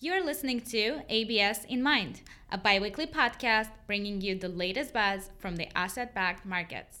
You're 0.00 0.24
listening 0.24 0.60
to 0.60 1.00
ABS 1.08 1.64
in 1.64 1.82
Mind, 1.82 2.22
a 2.52 2.56
biweekly 2.56 3.08
podcast 3.08 3.70
bringing 3.88 4.20
you 4.20 4.38
the 4.38 4.48
latest 4.48 4.94
buzz 4.94 5.30
from 5.38 5.56
the 5.56 5.66
asset 5.76 6.14
backed 6.14 6.46
markets. 6.46 7.00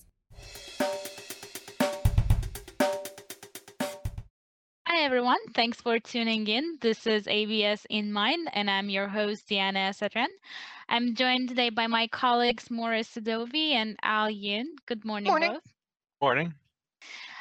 Hi, 4.88 5.04
everyone. 5.04 5.38
Thanks 5.54 5.80
for 5.80 6.00
tuning 6.00 6.48
in. 6.48 6.78
This 6.80 7.06
is 7.06 7.28
ABS 7.28 7.86
in 7.88 8.12
Mind, 8.12 8.48
and 8.52 8.68
I'm 8.68 8.90
your 8.90 9.06
host, 9.06 9.48
Diana 9.48 9.94
Satran. 9.94 10.26
I'm 10.88 11.14
joined 11.14 11.50
today 11.50 11.70
by 11.70 11.86
my 11.86 12.08
colleagues, 12.08 12.68
Maura 12.68 13.04
Sadovi 13.04 13.74
and 13.74 13.96
Al 14.02 14.26
Yoon. 14.26 14.64
Good 14.86 15.04
morning, 15.04 15.30
Morning. 15.30 15.52
both. 15.52 15.72
Morning. 16.20 16.52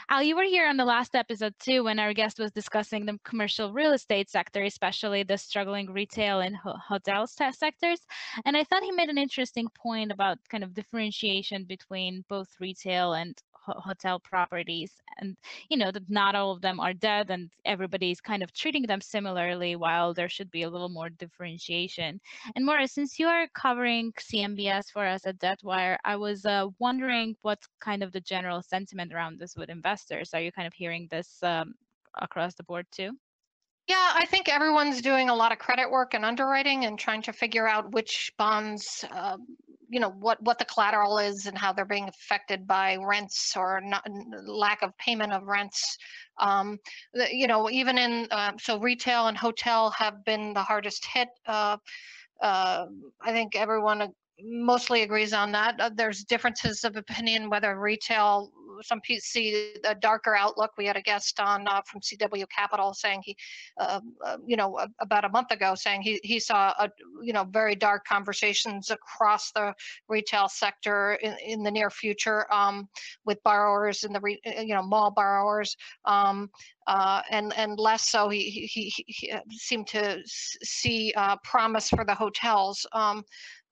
Al, 0.09 0.23
you 0.23 0.37
were 0.37 0.43
here 0.43 0.67
on 0.69 0.77
the 0.77 0.85
last 0.85 1.15
episode 1.15 1.53
too 1.59 1.83
when 1.83 1.99
our 1.99 2.13
guest 2.13 2.39
was 2.39 2.51
discussing 2.53 3.05
the 3.05 3.19
commercial 3.25 3.73
real 3.73 3.91
estate 3.91 4.29
sector, 4.29 4.63
especially 4.63 5.23
the 5.23 5.37
struggling 5.37 5.91
retail 5.91 6.39
and 6.39 6.55
ho- 6.55 6.77
hotel 6.87 7.27
sectors. 7.27 7.99
And 8.45 8.55
I 8.55 8.63
thought 8.63 8.83
he 8.83 8.91
made 8.91 9.09
an 9.09 9.17
interesting 9.17 9.67
point 9.75 10.13
about 10.13 10.37
kind 10.49 10.63
of 10.63 10.73
differentiation 10.73 11.65
between 11.65 12.23
both 12.29 12.47
retail 12.59 13.13
and 13.13 13.37
ho- 13.67 13.79
hotel 13.79 14.19
properties. 14.19 14.91
And, 15.19 15.35
you 15.69 15.77
know, 15.77 15.91
that 15.91 16.09
not 16.09 16.35
all 16.35 16.51
of 16.51 16.61
them 16.61 16.79
are 16.79 16.93
dead 16.93 17.29
and 17.29 17.49
everybody's 17.65 18.21
kind 18.21 18.41
of 18.43 18.53
treating 18.53 18.83
them 18.83 19.01
similarly 19.01 19.75
while 19.75 20.13
there 20.13 20.29
should 20.29 20.49
be 20.51 20.63
a 20.63 20.69
little 20.69 20.89
more 20.89 21.09
differentiation. 21.09 22.19
And 22.55 22.65
Maura, 22.65 22.87
since 22.87 23.19
you 23.19 23.27
are 23.27 23.47
covering 23.53 24.13
CMBS 24.19 24.91
for 24.91 25.05
us 25.05 25.25
at 25.25 25.39
Debtwire, 25.39 25.97
I 26.05 26.15
was 26.15 26.45
uh, 26.45 26.67
wondering 26.79 27.35
what's 27.41 27.67
kind 27.79 28.03
of 28.03 28.11
the 28.11 28.21
general 28.21 28.61
sentiment 28.61 29.13
around 29.13 29.39
this 29.39 29.55
with 29.55 29.69
investors. 29.69 30.33
Are 30.33 30.41
you 30.41 30.51
kind 30.51 30.67
of 30.67 30.73
hearing 30.73 31.07
this 31.11 31.43
um, 31.43 31.73
across 32.21 32.55
the 32.55 32.63
board 32.63 32.87
too? 32.91 33.11
Yeah, 33.87 34.11
I 34.15 34.25
think 34.25 34.49
everyone's 34.49 35.01
doing 35.01 35.29
a 35.29 35.35
lot 35.35 35.53
of 35.53 35.59
credit 35.59 35.89
work 35.89 36.13
and 36.13 36.25
underwriting 36.25 36.83
and 36.83 36.99
trying 36.99 37.21
to 37.21 37.31
figure 37.31 37.67
out 37.67 37.93
which 37.93 38.33
bonds, 38.37 39.05
uh, 39.11 39.37
you 39.89 39.99
know, 39.99 40.09
what 40.09 40.41
what 40.41 40.59
the 40.59 40.65
collateral 40.65 41.17
is 41.17 41.45
and 41.45 41.57
how 41.57 41.73
they're 41.73 41.85
being 41.85 42.07
affected 42.07 42.67
by 42.67 42.97
rents 42.97 43.55
or 43.55 43.81
not, 43.81 44.05
lack 44.45 44.81
of 44.81 44.97
payment 44.97 45.33
of 45.33 45.43
rents. 45.43 45.97
Um, 46.39 46.79
you 47.31 47.47
know, 47.47 47.69
even 47.69 47.97
in 47.97 48.27
uh, 48.31 48.53
so 48.59 48.79
retail 48.79 49.27
and 49.27 49.37
hotel 49.37 49.91
have 49.91 50.23
been 50.25 50.53
the 50.53 50.61
hardest 50.63 51.05
hit. 51.05 51.29
Uh, 51.45 51.77
uh, 52.41 52.85
I 53.21 53.31
think 53.31 53.55
everyone 53.55 54.09
mostly 54.41 55.01
agrees 55.01 55.33
on 55.33 55.51
that. 55.53 55.79
Uh, 55.79 55.89
there's 55.93 56.23
differences 56.23 56.83
of 56.83 56.95
opinion 56.95 57.49
whether 57.49 57.79
retail. 57.79 58.51
Some 58.81 59.01
see 59.19 59.73
a 59.83 59.95
darker 59.95 60.35
outlook. 60.35 60.71
We 60.77 60.85
had 60.85 60.97
a 60.97 61.01
guest 61.01 61.39
on 61.39 61.67
uh, 61.67 61.81
from 61.85 62.01
CW 62.01 62.45
Capital 62.49 62.93
saying 62.93 63.21
he 63.23 63.35
uh, 63.79 63.99
you 64.45 64.55
know, 64.55 64.79
about 64.99 65.25
a 65.25 65.29
month 65.29 65.51
ago, 65.51 65.75
saying 65.75 66.01
he 66.01 66.19
he 66.23 66.39
saw 66.39 66.73
a 66.79 66.89
you 67.21 67.33
know 67.33 67.43
very 67.43 67.75
dark 67.75 68.05
conversations 68.05 68.89
across 68.89 69.51
the 69.51 69.73
retail 70.07 70.47
sector 70.47 71.13
in, 71.21 71.35
in 71.45 71.63
the 71.63 71.71
near 71.71 71.89
future 71.89 72.51
um, 72.53 72.87
with 73.25 73.41
borrowers 73.43 74.03
in 74.03 74.13
the 74.13 74.19
re, 74.19 74.39
uh, 74.45 74.61
you 74.61 74.73
know 74.73 74.83
mall 74.83 75.11
borrowers. 75.11 75.75
Um, 76.05 76.49
uh, 76.87 77.21
and 77.29 77.53
and 77.57 77.77
less 77.79 78.09
so. 78.09 78.29
He 78.29 78.49
he, 78.49 78.93
he, 79.07 79.31
uh, 79.31 79.41
seemed 79.49 79.87
to 79.87 80.21
see 80.25 81.13
uh, 81.15 81.35
promise 81.43 81.89
for 81.89 82.05
the 82.05 82.15
hotels. 82.15 82.85
Um, 82.93 83.23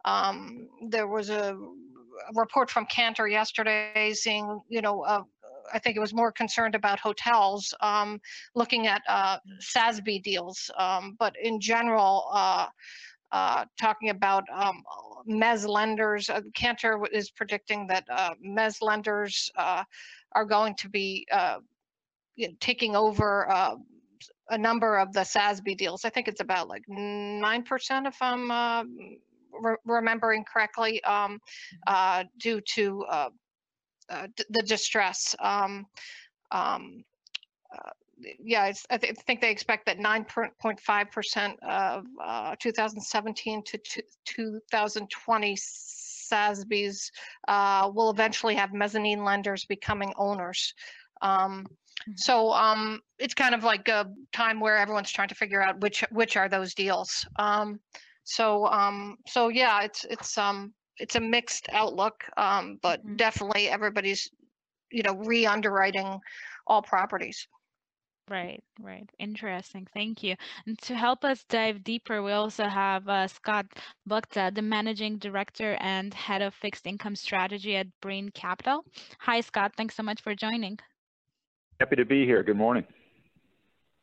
um, 0.03 0.67
there 0.89 1.07
was 1.07 1.29
a 1.29 1.57
report 2.33 2.69
from 2.69 2.85
Cantor 2.85 3.27
yesterday 3.27 4.13
saying, 4.13 4.61
you 4.69 4.81
know, 4.81 5.01
uh, 5.01 5.23
I 5.73 5.79
think 5.79 5.97
it 5.97 5.99
was 5.99 6.13
more 6.13 6.31
concerned 6.31 6.75
about 6.75 6.99
hotels, 6.99 7.73
um, 7.81 8.21
looking 8.53 8.87
at 8.87 9.01
uh, 9.07 9.37
SASB 9.59 10.21
deals, 10.23 10.69
um, 10.77 11.15
but 11.19 11.35
in 11.41 11.59
general. 11.59 12.27
Uh, 12.31 12.67
uh, 13.31 13.65
talking 13.77 14.11
about 14.11 14.45
um, 14.53 14.81
lenders. 15.65 16.29
Uh, 16.29 16.41
Cantor 16.53 17.05
is 17.11 17.29
predicting 17.29 17.87
that 17.87 18.05
uh, 18.09 18.33
lenders 18.81 19.51
uh, 19.57 19.83
are 20.31 20.45
going 20.45 20.75
to 20.75 20.87
be 20.87 21.27
uh, 21.31 21.57
you 22.35 22.47
know, 22.47 22.53
taking 22.59 22.95
over 22.95 23.49
uh, 23.51 23.75
a 24.51 24.57
number 24.57 24.97
of 24.97 25.11
the 25.11 25.21
SASB 25.21 25.75
deals. 25.77 26.05
I 26.05 26.09
think 26.09 26.27
it's 26.27 26.39
about 26.39 26.67
like 26.67 26.83
nine 26.87 27.63
percent, 27.63 28.07
if 28.07 28.21
I'm 28.21 28.51
re- 29.61 29.75
remembering 29.85 30.43
correctly, 30.43 31.03
um, 31.03 31.39
uh, 31.87 32.23
due 32.39 32.61
to 32.61 33.03
uh, 33.09 33.29
uh, 34.09 34.27
d- 34.35 34.45
the 34.49 34.61
distress. 34.63 35.35
Um, 35.39 35.87
um, 36.51 37.03
uh, 37.75 37.89
yeah, 38.39 38.67
it's, 38.67 38.85
I, 38.89 38.97
th- 38.97 39.15
I 39.17 39.21
think 39.23 39.41
they 39.41 39.51
expect 39.51 39.85
that 39.87 39.97
9.5% 39.97 41.55
of 41.63 42.05
uh, 42.23 42.55
2017 42.59 43.63
to 43.63 43.77
two- 43.77 44.01
2020 44.25 45.55
SASBs 45.55 47.11
uh, 47.47 47.91
will 47.93 48.09
eventually 48.09 48.55
have 48.55 48.73
mezzanine 48.73 49.23
lenders 49.23 49.65
becoming 49.65 50.13
owners. 50.17 50.73
Um, 51.21 51.65
Mhm. 52.07 52.19
so 52.19 52.51
um, 52.51 53.01
it's 53.17 53.33
kind 53.33 53.55
of 53.55 53.63
like 53.63 53.87
a 53.87 54.11
time 54.33 54.59
where 54.59 54.77
everyone's 54.77 55.11
trying 55.11 55.29
to 55.29 55.35
figure 55.35 55.61
out 55.61 55.79
which 55.79 56.03
which 56.11 56.35
are 56.37 56.49
those 56.49 56.73
deals. 56.73 57.25
Um, 57.37 57.79
so 58.25 58.67
um, 58.67 59.17
so 59.27 59.47
yeah, 59.49 59.83
it's 59.83 60.03
it's 60.05 60.37
um 60.37 60.73
it's 60.97 61.15
a 61.15 61.21
mixed 61.21 61.67
outlook, 61.71 62.25
um, 62.37 62.79
but 62.81 63.05
Mhm. 63.05 63.17
definitely 63.17 63.69
everybody's 63.69 64.29
you 64.91 65.03
know 65.03 65.13
re-underwriting 65.15 66.19
all 66.67 66.81
properties. 66.81 67.47
Right, 68.29 68.63
right. 68.79 69.09
Interesting. 69.19 69.87
Thank 69.93 70.23
you. 70.23 70.35
And 70.65 70.79
to 70.79 70.95
help 70.95 71.23
us 71.23 71.43
dive 71.45 71.83
deeper, 71.83 72.23
we 72.23 72.31
also 72.31 72.65
have 72.67 73.07
uh, 73.07 73.27
Scott 73.27 73.67
Buchta, 74.09 74.53
the 74.53 74.61
managing 74.63 75.17
director 75.19 75.77
and 75.79 76.13
head 76.13 76.41
of 76.41 76.53
fixed 76.55 76.87
income 76.87 77.15
strategy 77.15 77.75
at 77.75 77.87
Brean 78.01 78.33
Capital. 78.33 78.83
Hi, 79.19 79.41
Scott. 79.41 79.73
Thanks 79.77 79.95
so 79.95 80.03
much 80.03 80.21
for 80.21 80.33
joining. 80.35 80.79
Happy 81.79 81.95
to 81.95 82.05
be 82.05 82.25
here. 82.25 82.43
Good 82.43 82.57
morning. 82.57 82.85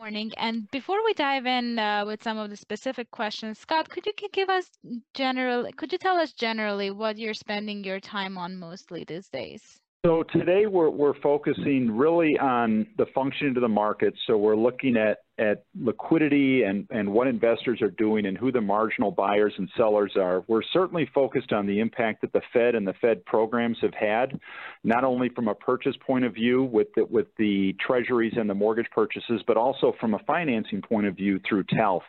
Morning. 0.03 0.33
And 0.37 0.69
before 0.73 1.05
we 1.05 1.15
dive 1.15 1.47
in 1.47 1.79
uh, 1.79 2.05
with 2.05 2.25
some 2.25 2.37
of 2.37 2.51
the 2.51 2.57
specific 2.57 3.13
questions, 3.13 3.61
Scott, 3.61 3.89
could 3.89 4.05
you 4.05 4.13
give 4.33 4.49
us 4.51 4.69
general, 5.15 5.71
could 5.77 5.93
you 5.93 5.99
tell 5.99 6.17
us 6.17 6.33
generally 6.33 6.91
what 6.91 7.19
you're 7.19 7.35
spending 7.35 7.85
your 7.85 8.01
time 8.01 8.37
on 8.37 8.59
mostly 8.59 9.05
these 9.05 9.29
days? 9.29 9.81
So 10.05 10.25
today 10.33 10.67
we're, 10.67 10.91
we're 10.91 11.15
focusing 11.21 11.89
really 11.97 12.37
on 12.37 12.89
the 12.99 13.07
functioning 13.15 13.57
of 13.57 13.61
the 13.61 13.69
market. 13.69 14.13
So 14.27 14.37
we're 14.37 14.57
looking 14.57 14.97
at, 14.97 15.19
at 15.39 15.65
liquidity 15.81 16.65
and, 16.65 16.89
and 16.91 17.13
what 17.13 17.29
investors 17.29 17.81
are 17.81 17.91
doing 17.91 18.27
and 18.27 18.37
who 18.37 18.51
the 18.51 18.61
marginal 18.61 19.13
buyers 19.13 19.55
and 19.59 19.69
sellers 19.77 20.15
are. 20.17 20.43
We're 20.49 20.65
certainly 20.73 21.09
focused 21.15 21.53
on 21.53 21.69
the 21.69 21.79
impact 21.79 22.23
that 22.23 22.33
the 22.33 22.43
Fed 22.53 22.75
and 22.75 22.85
the 22.85 22.95
Fed 22.95 23.25
programs 23.27 23.79
have 23.81 23.95
had, 23.95 24.41
not 24.83 25.05
only 25.05 25.29
from 25.29 25.47
a 25.47 25.55
purchase 25.55 25.95
point 26.05 26.25
of 26.25 26.35
view 26.35 26.65
with 26.65 26.89
the, 26.97 27.05
with 27.05 27.29
the 27.39 27.73
treasuries 27.79 28.33
and 28.37 28.51
the 28.51 28.55
mortgage 28.55 28.91
purchases, 28.91 29.41
but 29.47 29.57
also 29.57 29.95
from 30.01 30.15
a 30.15 30.19
financing 30.27 30.83
point 30.83 31.07
of 31.07 31.15
view 31.15 31.39
through 31.49 31.63
TALF. 31.63 32.03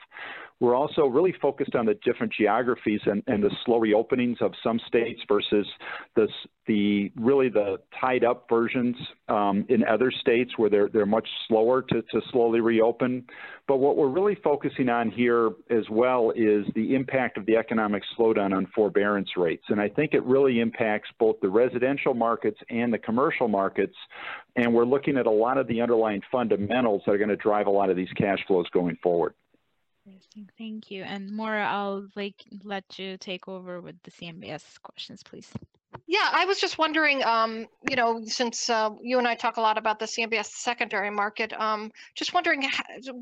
We're 0.64 0.76
also 0.76 1.08
really 1.08 1.36
focused 1.42 1.76
on 1.76 1.86
the 1.86 1.96
different 2.06 2.32
geographies 2.32 3.02
and, 3.06 3.22
and 3.28 3.44
the 3.44 3.52
slow 3.66 3.82
reopenings 3.82 4.42
of 4.42 4.54
some 4.64 4.80
states 4.88 5.20
versus 5.28 5.68
the, 6.16 6.30
the 6.68 7.12
really 7.18 7.50
the 7.50 7.82
tied 8.00 8.24
up 8.24 8.46
versions 8.50 8.96
um, 9.28 9.66
in 9.68 9.84
other 9.84 10.10
states 10.10 10.52
where 10.56 10.70
they're, 10.70 10.88
they're 10.88 11.06
much 11.06 11.28
slower 11.50 11.82
to, 11.82 12.02
to 12.04 12.22
slowly 12.32 12.62
reopen. 12.62 13.26
But 13.68 13.80
what 13.80 13.98
we're 13.98 14.08
really 14.08 14.38
focusing 14.42 14.88
on 14.88 15.12
here 15.12 15.52
as 15.70 15.84
well 15.92 16.32
is 16.34 16.66
the 16.76 16.96
impact 16.96 17.38
of 17.38 17.46
the 17.46 17.58
economic 17.58 18.02
slowdown 18.18 18.56
on 18.56 18.66
forbearance 18.74 19.32
rates. 19.36 19.66
And 19.68 19.82
I 19.82 19.90
think 19.90 20.14
it 20.14 20.24
really 20.24 20.62
impacts 20.62 21.10
both 21.20 21.42
the 21.42 21.50
residential 21.50 22.14
markets 22.14 22.60
and 22.70 22.94
the 22.94 23.00
commercial 23.00 23.50
markets. 23.50 23.96
And 24.56 24.74
we're 24.74 24.86
looking 24.86 25.18
at 25.18 25.26
a 25.26 25.32
lot 25.32 25.58
of 25.58 25.68
the 25.68 25.82
underlying 25.82 26.22
fundamentals 26.32 27.02
that 27.06 27.12
are 27.12 27.18
going 27.18 27.28
to 27.28 27.36
drive 27.36 27.68
a 27.68 27.70
lot 27.70 27.90
of 27.90 27.98
these 27.98 28.12
cash 28.16 28.40
flows 28.48 28.70
going 28.70 28.98
forward. 29.04 29.34
Interesting. 30.06 30.50
Thank 30.58 30.92
you. 30.92 31.04
And 31.04 31.32
Maura, 31.32 31.66
I'll 31.66 32.08
like 32.16 32.44
let 32.64 33.00
you 33.00 33.18
take 33.18 33.48
over 33.48 33.80
with 33.80 33.96
the 34.04 34.12
CMBS 34.12 34.82
questions, 34.82 35.24
please. 35.24 35.52
Yeah, 36.08 36.30
I 36.32 36.46
was 36.46 36.60
just 36.60 36.78
wondering, 36.78 37.24
um, 37.24 37.68
you 37.90 37.96
know, 37.96 38.22
since 38.26 38.70
uh, 38.70 38.90
you 39.02 39.20
and 39.20 39.28
I 39.28 39.36
talk 39.36 39.58
a 39.58 39.62
lot 39.62 39.78
about 39.78 40.00
the 40.00 40.06
CMBS 40.06 40.48
secondary 40.48 41.10
market, 41.10 41.54
um, 41.54 41.92
just 42.16 42.34
wondering 42.34 42.68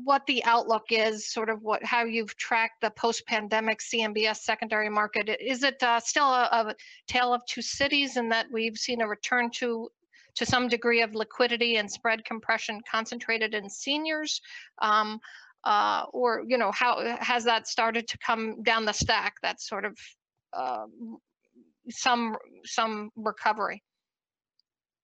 what 0.04 0.26
the 0.26 0.42
outlook 0.44 0.86
is, 0.90 1.28
sort 1.28 1.50
of 1.50 1.62
what 1.62 1.84
how 1.84 2.04
you've 2.04 2.36
tracked 2.36 2.80
the 2.80 2.90
post-pandemic 2.90 3.80
CMBS 3.80 4.38
secondary 4.38 4.88
market. 4.88 5.28
Is 5.40 5.62
it 5.62 5.82
uh, 5.82 6.00
still 6.00 6.26
a, 6.26 6.48
a 6.52 6.74
tale 7.06 7.32
of 7.32 7.44
two 7.46 7.62
cities 7.62 8.16
in 8.16 8.28
that 8.30 8.46
we've 8.50 8.76
seen 8.76 9.00
a 9.02 9.08
return 9.08 9.50
to 9.52 9.88
to 10.34 10.46
some 10.46 10.66
degree 10.66 11.02
of 11.02 11.14
liquidity 11.14 11.76
and 11.76 11.90
spread 11.90 12.24
compression 12.24 12.80
concentrated 12.90 13.54
in 13.54 13.68
seniors? 13.68 14.40
Um, 14.80 15.20
uh, 15.64 16.04
or 16.12 16.42
you 16.46 16.58
know, 16.58 16.72
how 16.72 17.16
has 17.20 17.44
that 17.44 17.68
started 17.68 18.08
to 18.08 18.18
come 18.18 18.62
down 18.62 18.84
the 18.84 18.92
stack? 18.92 19.34
That 19.42 19.60
sort 19.60 19.84
of 19.84 19.96
uh, 20.52 20.86
some 21.90 22.36
some 22.64 23.10
recovery. 23.16 23.82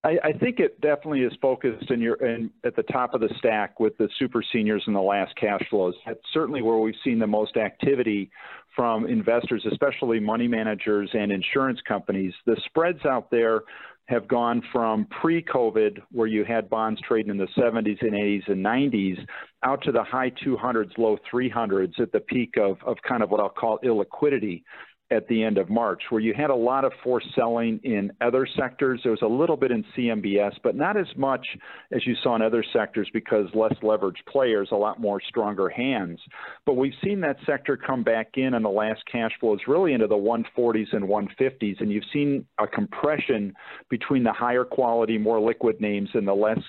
I, 0.05 0.19
I, 0.23 0.33
think 0.33 0.61
it 0.61 0.81
definitely 0.81 1.23
is 1.23 1.33
focused 1.43 1.91
in 1.91 2.01
your 2.01 2.15
in, 2.25 2.51
at 2.65 2.77
the 2.77 2.85
top 2.85 3.15
of 3.15 3.21
the 3.21 3.31
stack 3.39 3.81
with 3.81 3.97
the 3.99 4.09
super 4.17 4.45
seniors 4.53 4.83
and 4.87 4.95
the 4.95 5.01
last 5.01 5.35
cash 5.35 5.61
flows. 5.69 5.95
That's 6.07 6.21
certainly 6.33 6.63
where 6.63 6.79
we've 6.79 6.95
seen 7.03 7.19
the 7.19 7.27
most 7.27 7.57
activity 7.57 8.31
from 8.77 9.07
investors, 9.07 9.67
especially 9.71 10.21
money 10.21 10.47
managers 10.47 11.11
and 11.15 11.33
insurance 11.33 11.81
companies. 11.87 12.33
The 12.47 12.57
spreads 12.67 13.05
out 13.05 13.29
there 13.31 13.63
have 14.09 14.27
gone 14.27 14.63
from 14.73 15.07
pre-COVID, 15.21 16.01
where 16.13 16.27
you 16.27 16.43
had 16.43 16.71
bonds 16.71 17.01
trading 17.07 17.31
in 17.31 17.37
the 17.37 17.49
70s 17.59 18.01
and 18.01 18.13
80s 18.13 18.49
and 18.49 18.65
90s, 18.65 19.19
out 19.63 19.83
to 19.83 19.93
the 19.93 20.03
high 20.03 20.31
200s, 20.45 20.97
low 20.97 21.19
300s 21.31 22.01
at 22.01 22.11
the 22.13 22.21
peak 22.21 22.55
of, 22.59 22.79
of 22.87 22.97
kind 23.07 23.23
of 23.23 23.31
what 23.31 23.41
I'll 23.41 23.51
call 23.51 23.79
illiquidity 23.85 24.63
at 25.11 25.27
the 25.29 25.43
end 25.43 25.57
of 25.57 25.71
March, 25.71 26.03
where 26.11 26.21
you 26.21 26.35
had 26.35 26.51
a 26.51 26.55
lot 26.55 26.85
of 26.85 26.93
forced 27.03 27.29
selling 27.35 27.81
in 27.83 28.13
other 28.21 28.47
sectors. 28.59 29.01
There 29.03 29.13
was 29.13 29.23
a 29.23 29.27
little 29.27 29.57
bit 29.57 29.71
in 29.71 29.85
CMBS, 29.97 30.53
but 30.63 30.75
not 30.77 30.97
as 30.99 31.07
much 31.17 31.47
as 31.93 32.07
you 32.07 32.15
saw 32.23 32.37
in 32.37 32.43
other 32.43 32.65
sectors 32.73 33.09
because 33.13 33.47
less 33.55 33.73
leveraged 33.83 34.27
players, 34.29 34.69
a 34.71 34.77
lot 34.77 35.01
more 35.01 35.21
stronger 35.27 35.71
hands. 35.71 36.21
But 36.67 36.75
we've 36.75 36.93
seen 37.03 37.21
that 37.23 37.37
sector 37.47 37.77
come 37.77 38.03
back 38.03 38.33
in 38.35 38.53
on 38.53 38.63
the 38.63 38.69
last 38.69 39.03
cash 39.11 39.33
flows 39.41 39.61
really 39.67 39.95
into 39.95 40.07
the 40.07 40.15
140s 40.15 40.93
and 40.93 41.05
150s, 41.05 41.81
and 41.81 41.91
you've 41.91 42.05
seen 42.13 42.45
a 42.59 42.67
compression 42.67 43.55
between 43.89 44.25
the 44.25 44.33
higher 44.33 44.65
quality, 44.65 45.17
more 45.17 45.41
liquid 45.41 45.81
names 45.81 46.11
and 46.13 46.29
the 46.29 46.35
less 46.35 46.61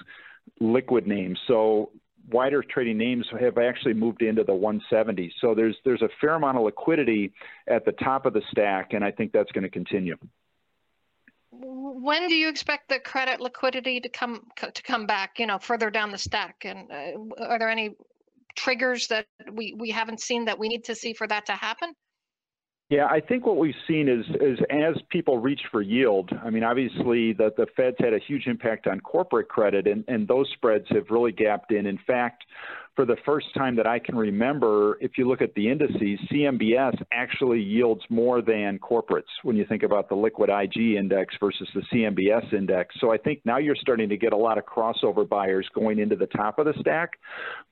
liquid 0.61 1.07
names. 1.07 1.37
So 1.47 1.91
wider 2.31 2.63
trading 2.63 2.97
names 2.97 3.25
have 3.39 3.57
actually 3.57 3.93
moved 3.93 4.21
into 4.21 4.43
the 4.43 4.53
170s. 4.53 5.31
So 5.39 5.53
there's 5.53 5.77
there's 5.85 6.01
a 6.01 6.09
fair 6.21 6.35
amount 6.35 6.57
of 6.57 6.63
liquidity 6.63 7.33
at 7.67 7.85
the 7.85 7.91
top 7.93 8.25
of 8.25 8.33
the 8.33 8.41
stack, 8.51 8.93
and 8.93 9.03
I 9.03 9.11
think 9.11 9.31
that's 9.31 9.51
going 9.51 9.63
to 9.63 9.69
continue. 9.69 10.15
When 11.51 12.27
do 12.27 12.35
you 12.35 12.47
expect 12.47 12.89
the 12.89 12.99
credit 12.99 13.41
liquidity 13.41 13.99
to 13.99 14.09
come 14.09 14.45
to 14.57 14.83
come 14.83 15.05
back? 15.05 15.39
You 15.39 15.47
know, 15.47 15.57
further 15.57 15.89
down 15.89 16.11
the 16.11 16.17
stack, 16.17 16.63
and 16.63 16.91
uh, 16.91 17.43
are 17.43 17.59
there 17.59 17.69
any 17.69 17.95
triggers 18.55 19.07
that 19.07 19.25
we 19.51 19.73
we 19.77 19.89
haven't 19.89 20.21
seen 20.21 20.45
that 20.45 20.59
we 20.59 20.67
need 20.67 20.85
to 20.85 20.95
see 20.95 21.13
for 21.13 21.27
that 21.27 21.47
to 21.47 21.53
happen? 21.53 21.93
Yeah, 22.89 23.05
I 23.05 23.19
think 23.19 23.45
what 23.45 23.57
we've 23.57 23.75
seen 23.87 24.09
is, 24.09 24.25
is 24.41 24.57
as 24.71 24.95
people 25.09 25.37
reach 25.37 25.61
for 25.71 25.83
yield, 25.83 26.31
I 26.43 26.49
mean, 26.49 26.63
obviously 26.63 27.33
the, 27.33 27.53
the 27.55 27.67
Fed's 27.77 27.97
had 27.99 28.15
a 28.15 28.19
huge 28.19 28.47
impact 28.47 28.87
on 28.87 28.99
corporate 28.99 29.47
credit, 29.47 29.85
and, 29.85 30.03
and 30.07 30.27
those 30.27 30.49
spreads 30.53 30.85
have 30.89 31.05
really 31.11 31.31
gapped 31.31 31.71
in. 31.71 31.85
In 31.85 31.99
fact, 32.07 32.45
for 32.99 33.05
the 33.05 33.15
first 33.25 33.47
time 33.53 33.77
that 33.77 33.87
I 33.87 33.97
can 33.97 34.17
remember, 34.17 34.97
if 34.99 35.11
you 35.17 35.25
look 35.25 35.41
at 35.41 35.53
the 35.53 35.69
indices, 35.69 36.19
CMBS 36.29 37.01
actually 37.13 37.61
yields 37.61 38.01
more 38.09 38.41
than 38.41 38.77
corporates 38.77 39.31
when 39.43 39.55
you 39.55 39.65
think 39.65 39.83
about 39.83 40.09
the 40.09 40.15
liquid 40.15 40.49
IG 40.49 40.97
index 40.97 41.33
versus 41.39 41.69
the 41.73 41.81
CMBS 41.93 42.51
index. 42.51 42.93
So 42.99 43.09
I 43.13 43.17
think 43.17 43.39
now 43.45 43.57
you're 43.57 43.77
starting 43.77 44.09
to 44.09 44.17
get 44.17 44.33
a 44.33 44.37
lot 44.37 44.57
of 44.57 44.65
crossover 44.65 45.25
buyers 45.25 45.65
going 45.73 45.99
into 45.99 46.17
the 46.17 46.27
top 46.27 46.59
of 46.59 46.65
the 46.65 46.73
stack. 46.81 47.11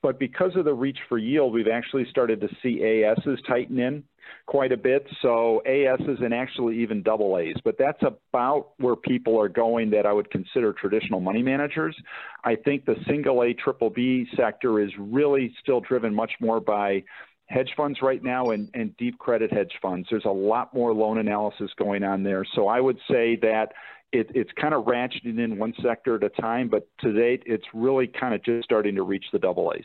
But 0.00 0.18
because 0.18 0.56
of 0.56 0.64
the 0.64 0.72
reach 0.72 0.96
for 1.10 1.18
yield, 1.18 1.52
we've 1.52 1.68
actually 1.68 2.06
started 2.08 2.40
to 2.40 2.48
see 2.62 3.04
ASs 3.04 3.38
tighten 3.46 3.78
in 3.78 4.04
quite 4.46 4.72
a 4.72 4.76
bit. 4.76 5.06
So 5.22 5.62
ASs 5.66 6.20
and 6.20 6.32
actually 6.32 6.78
even 6.80 7.02
double 7.02 7.38
A's, 7.38 7.56
but 7.64 7.76
that's 7.78 8.02
about 8.02 8.70
where 8.78 8.96
people 8.96 9.40
are 9.40 9.48
going 9.48 9.90
that 9.90 10.06
I 10.06 10.12
would 10.12 10.30
consider 10.30 10.72
traditional 10.72 11.20
money 11.20 11.42
managers. 11.42 11.96
I 12.44 12.56
think 12.56 12.84
the 12.84 12.96
single 13.06 13.42
A, 13.42 13.52
triple 13.52 13.90
B 13.90 14.26
sector 14.36 14.80
is 14.80 14.90
really 14.98 15.17
still 15.60 15.80
driven 15.80 16.14
much 16.14 16.32
more 16.40 16.60
by 16.60 17.02
hedge 17.46 17.70
funds 17.76 18.00
right 18.02 18.22
now 18.22 18.50
and, 18.50 18.68
and 18.74 18.96
deep 18.96 19.18
credit 19.18 19.50
hedge 19.52 19.72
funds. 19.80 20.06
There's 20.10 20.26
a 20.26 20.30
lot 20.30 20.74
more 20.74 20.92
loan 20.92 21.18
analysis 21.18 21.70
going 21.78 22.04
on 22.04 22.22
there. 22.22 22.44
So 22.54 22.68
I 22.68 22.80
would 22.80 22.98
say 23.10 23.36
that 23.36 23.72
it, 24.12 24.30
it's 24.34 24.50
kind 24.60 24.74
of 24.74 24.84
ratcheting 24.84 25.38
in 25.38 25.58
one 25.58 25.74
sector 25.82 26.16
at 26.16 26.24
a 26.24 26.28
time, 26.28 26.68
but 26.68 26.88
to 27.00 27.12
date, 27.12 27.42
it's 27.46 27.64
really 27.74 28.06
kind 28.06 28.34
of 28.34 28.42
just 28.42 28.64
starting 28.64 28.94
to 28.96 29.02
reach 29.02 29.24
the 29.32 29.38
double 29.38 29.72
A's. 29.74 29.84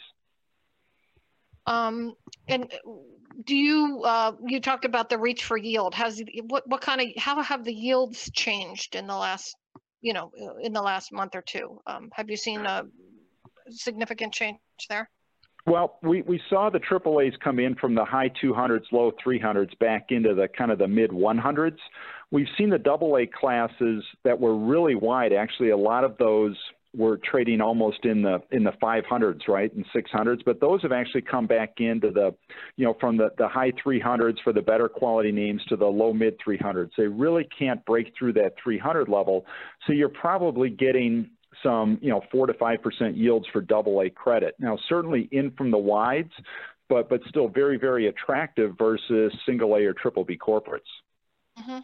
Um, 1.65 2.15
and 2.47 2.71
do 3.45 3.55
you 3.55 4.01
uh, 4.03 4.33
you 4.45 4.59
talked 4.59 4.85
about 4.85 5.09
the 5.09 5.17
reach 5.17 5.45
for 5.45 5.57
yield? 5.57 5.95
Has 5.95 6.21
what 6.47 6.67
what 6.67 6.81
kind 6.81 7.01
of 7.01 7.07
how 7.17 7.41
have 7.41 7.63
the 7.63 7.73
yields 7.73 8.29
changed 8.33 8.95
in 8.95 9.07
the 9.07 9.15
last 9.15 9.55
you 10.01 10.13
know 10.13 10.31
in 10.61 10.73
the 10.73 10.81
last 10.81 11.13
month 11.13 11.35
or 11.35 11.41
two? 11.41 11.79
Um, 11.87 12.09
have 12.13 12.29
you 12.29 12.35
seen 12.37 12.65
a 12.65 12.83
significant 13.69 14.33
change 14.33 14.59
there? 14.89 15.09
Well, 15.65 15.97
we, 16.03 16.23
we 16.23 16.41
saw 16.49 16.69
the 16.69 16.79
AAAs 16.79 17.39
come 17.39 17.57
in 17.57 17.75
from 17.75 17.95
the 17.95 18.03
high 18.03 18.29
200s, 18.43 18.83
low 18.91 19.13
300s 19.25 19.77
back 19.79 20.07
into 20.09 20.33
the 20.33 20.47
kind 20.57 20.71
of 20.71 20.77
the 20.77 20.87
mid 20.87 21.11
100s. 21.11 21.77
We've 22.31 22.47
seen 22.57 22.69
the 22.69 22.89
AA 22.89 23.25
classes 23.39 24.03
that 24.23 24.39
were 24.39 24.57
really 24.57 24.95
wide. 24.95 25.31
Actually, 25.31 25.69
a 25.69 25.77
lot 25.77 26.03
of 26.03 26.17
those 26.17 26.57
were 26.95 27.19
trading 27.23 27.59
almost 27.59 28.05
in 28.05 28.21
the 28.21 28.41
in 28.51 28.63
the 28.63 28.73
500s, 28.81 29.47
right, 29.47 29.73
and 29.73 29.85
600s. 29.95 30.41
But 30.45 30.59
those 30.59 30.81
have 30.83 30.91
actually 30.91 31.21
come 31.21 31.47
back 31.47 31.75
into 31.77 32.11
the, 32.11 32.35
you 32.75 32.85
know, 32.85 32.95
from 32.99 33.17
the 33.17 33.29
the 33.37 33.47
high 33.47 33.71
300s 33.71 34.37
for 34.43 34.53
the 34.53 34.61
better 34.61 34.89
quality 34.89 35.31
names 35.31 35.61
to 35.69 35.75
the 35.75 35.85
low 35.85 36.13
mid 36.13 36.37
300s. 36.39 36.91
They 36.97 37.07
really 37.07 37.47
can't 37.57 37.83
break 37.85 38.13
through 38.17 38.33
that 38.33 38.53
300 38.61 39.07
level. 39.07 39.45
So 39.87 39.93
you're 39.93 40.09
probably 40.09 40.69
getting 40.69 41.29
some, 41.61 41.97
you 42.01 42.09
know, 42.09 42.21
four 42.31 42.47
to 42.47 42.53
five 42.53 42.81
percent 42.81 43.15
yields 43.17 43.47
for 43.51 43.61
double 43.61 44.01
A 44.01 44.09
credit. 44.09 44.55
Now, 44.59 44.77
certainly 44.89 45.27
in 45.31 45.51
from 45.51 45.71
the 45.71 45.77
wides, 45.77 46.31
but 46.89 47.09
but 47.09 47.21
still 47.29 47.47
very 47.47 47.77
very 47.77 48.07
attractive 48.07 48.77
versus 48.77 49.33
single 49.45 49.75
A 49.75 49.85
or 49.85 49.93
triple 49.93 50.23
B 50.23 50.37
corporates. 50.37 50.81
Mm-hmm. 51.59 51.79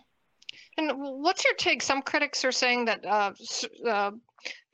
And 0.77 0.92
what's 0.95 1.44
your 1.44 1.56
take? 1.56 1.81
Some 1.81 2.01
critics 2.01 2.45
are 2.45 2.51
saying 2.51 2.86
that 2.86 3.06
uh, 3.06 3.33
uh, 3.86 4.12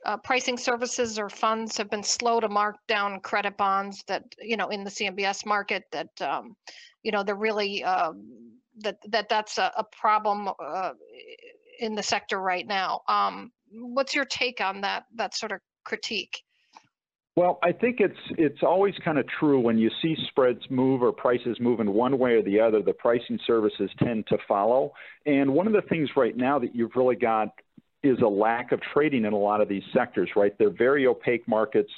uh, 0.04 0.16
pricing 0.18 0.56
services 0.56 1.18
or 1.18 1.28
funds 1.28 1.76
have 1.76 1.90
been 1.90 2.02
slow 2.02 2.38
to 2.38 2.48
mark 2.48 2.76
down 2.86 3.18
credit 3.20 3.56
bonds 3.56 4.04
that 4.06 4.24
you 4.40 4.56
know 4.56 4.68
in 4.68 4.84
the 4.84 4.90
CMBS 4.90 5.44
market 5.44 5.84
that 5.90 6.22
um, 6.22 6.56
you 7.02 7.10
know 7.10 7.22
they're 7.22 7.34
really 7.34 7.82
uh, 7.82 8.12
that 8.78 8.98
that 9.08 9.28
that's 9.28 9.58
a, 9.58 9.72
a 9.76 9.84
problem 9.84 10.48
uh, 10.64 10.92
in 11.80 11.94
the 11.94 12.02
sector 12.02 12.40
right 12.40 12.66
now. 12.66 13.00
Um, 13.08 13.50
what's 13.72 14.14
your 14.14 14.24
take 14.24 14.60
on 14.60 14.80
that 14.82 15.04
that 15.16 15.34
sort 15.34 15.52
of 15.52 15.60
critique? 15.84 16.42
Well, 17.36 17.58
I 17.62 17.72
think 17.72 18.00
it's 18.00 18.18
it's 18.38 18.62
always 18.62 18.94
kind 19.04 19.18
of 19.18 19.26
true 19.38 19.60
when 19.60 19.76
you 19.76 19.90
see 20.00 20.16
spreads 20.28 20.60
move 20.70 21.02
or 21.02 21.12
prices 21.12 21.58
move 21.60 21.80
in 21.80 21.92
one 21.92 22.18
way 22.18 22.32
or 22.32 22.42
the 22.42 22.58
other, 22.60 22.82
the 22.82 22.94
pricing 22.94 23.38
services 23.46 23.90
tend 24.02 24.26
to 24.28 24.38
follow. 24.48 24.92
And 25.26 25.52
one 25.52 25.66
of 25.66 25.74
the 25.74 25.82
things 25.82 26.08
right 26.16 26.34
now 26.34 26.58
that 26.58 26.74
you've 26.74 26.96
really 26.96 27.16
got 27.16 27.48
is 28.02 28.18
a 28.24 28.28
lack 28.28 28.72
of 28.72 28.80
trading 28.94 29.26
in 29.26 29.34
a 29.34 29.38
lot 29.38 29.60
of 29.60 29.68
these 29.68 29.82
sectors, 29.92 30.30
right? 30.34 30.52
They're 30.58 30.70
very 30.70 31.06
opaque 31.06 31.46
markets. 31.46 31.90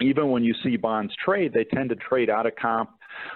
Even 0.00 0.30
when 0.30 0.42
you 0.42 0.54
see 0.64 0.76
bonds 0.76 1.12
trade, 1.22 1.52
they 1.52 1.64
tend 1.64 1.90
to 1.90 1.96
trade 1.96 2.30
out 2.30 2.46
of 2.46 2.56
comp 2.56 2.90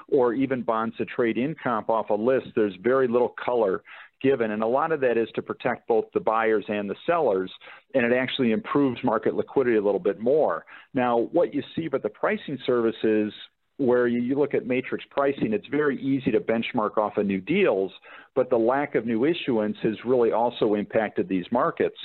or 0.09 0.33
even 0.33 0.63
bonds 0.63 0.95
that 0.99 1.09
trade 1.09 1.37
in 1.37 1.55
comp 1.63 1.91
off 1.91 2.11
a 2.11 2.15
list. 2.15 2.47
There's 2.57 2.75
very 2.83 3.07
little 3.07 3.35
color 3.45 3.83
given. 4.21 4.51
And 4.51 4.63
a 4.63 4.67
lot 4.67 4.93
of 4.93 5.01
that 5.01 5.17
is 5.17 5.29
to 5.35 5.43
protect 5.43 5.89
both 5.89 6.07
the 6.15 6.21
buyers 6.21 6.65
and 6.69 6.89
the 6.89 6.97
sellers, 7.07 7.51
and 7.95 8.05
it 8.05 8.13
actually 8.13 8.53
improves 8.53 9.03
market 9.05 9.35
liquidity 9.35 9.77
a 9.77 9.83
little 9.83 10.01
bit 10.01 10.21
more. 10.21 10.65
Now, 10.95 11.29
what 11.33 11.55
you 11.55 11.63
see 11.75 11.89
with 11.89 12.03
the 12.03 12.09
pricing 12.09 12.59
services 12.67 13.33
where 13.79 14.09
you, 14.09 14.37
look 14.37 14.55
at 14.55 14.67
matrix 14.67 15.05
pricing, 15.09 15.53
it's 15.53 15.67
very 15.69 16.03
easy 16.03 16.33
to 16.33 16.41
benchmark 16.41 16.99
off 16.99 17.17
of 17.17 17.25
new 17.27 17.41
deals, 17.41 17.93
but 18.35 18.51
the 18.51 18.57
lack 18.57 18.97
of 18.97 19.07
new 19.07 19.25
issuance 19.25 19.77
has 19.83 19.95
really 20.05 20.33
also 20.33 20.75
impacted 20.75 21.29
these 21.29 21.45
markets. 21.53 21.97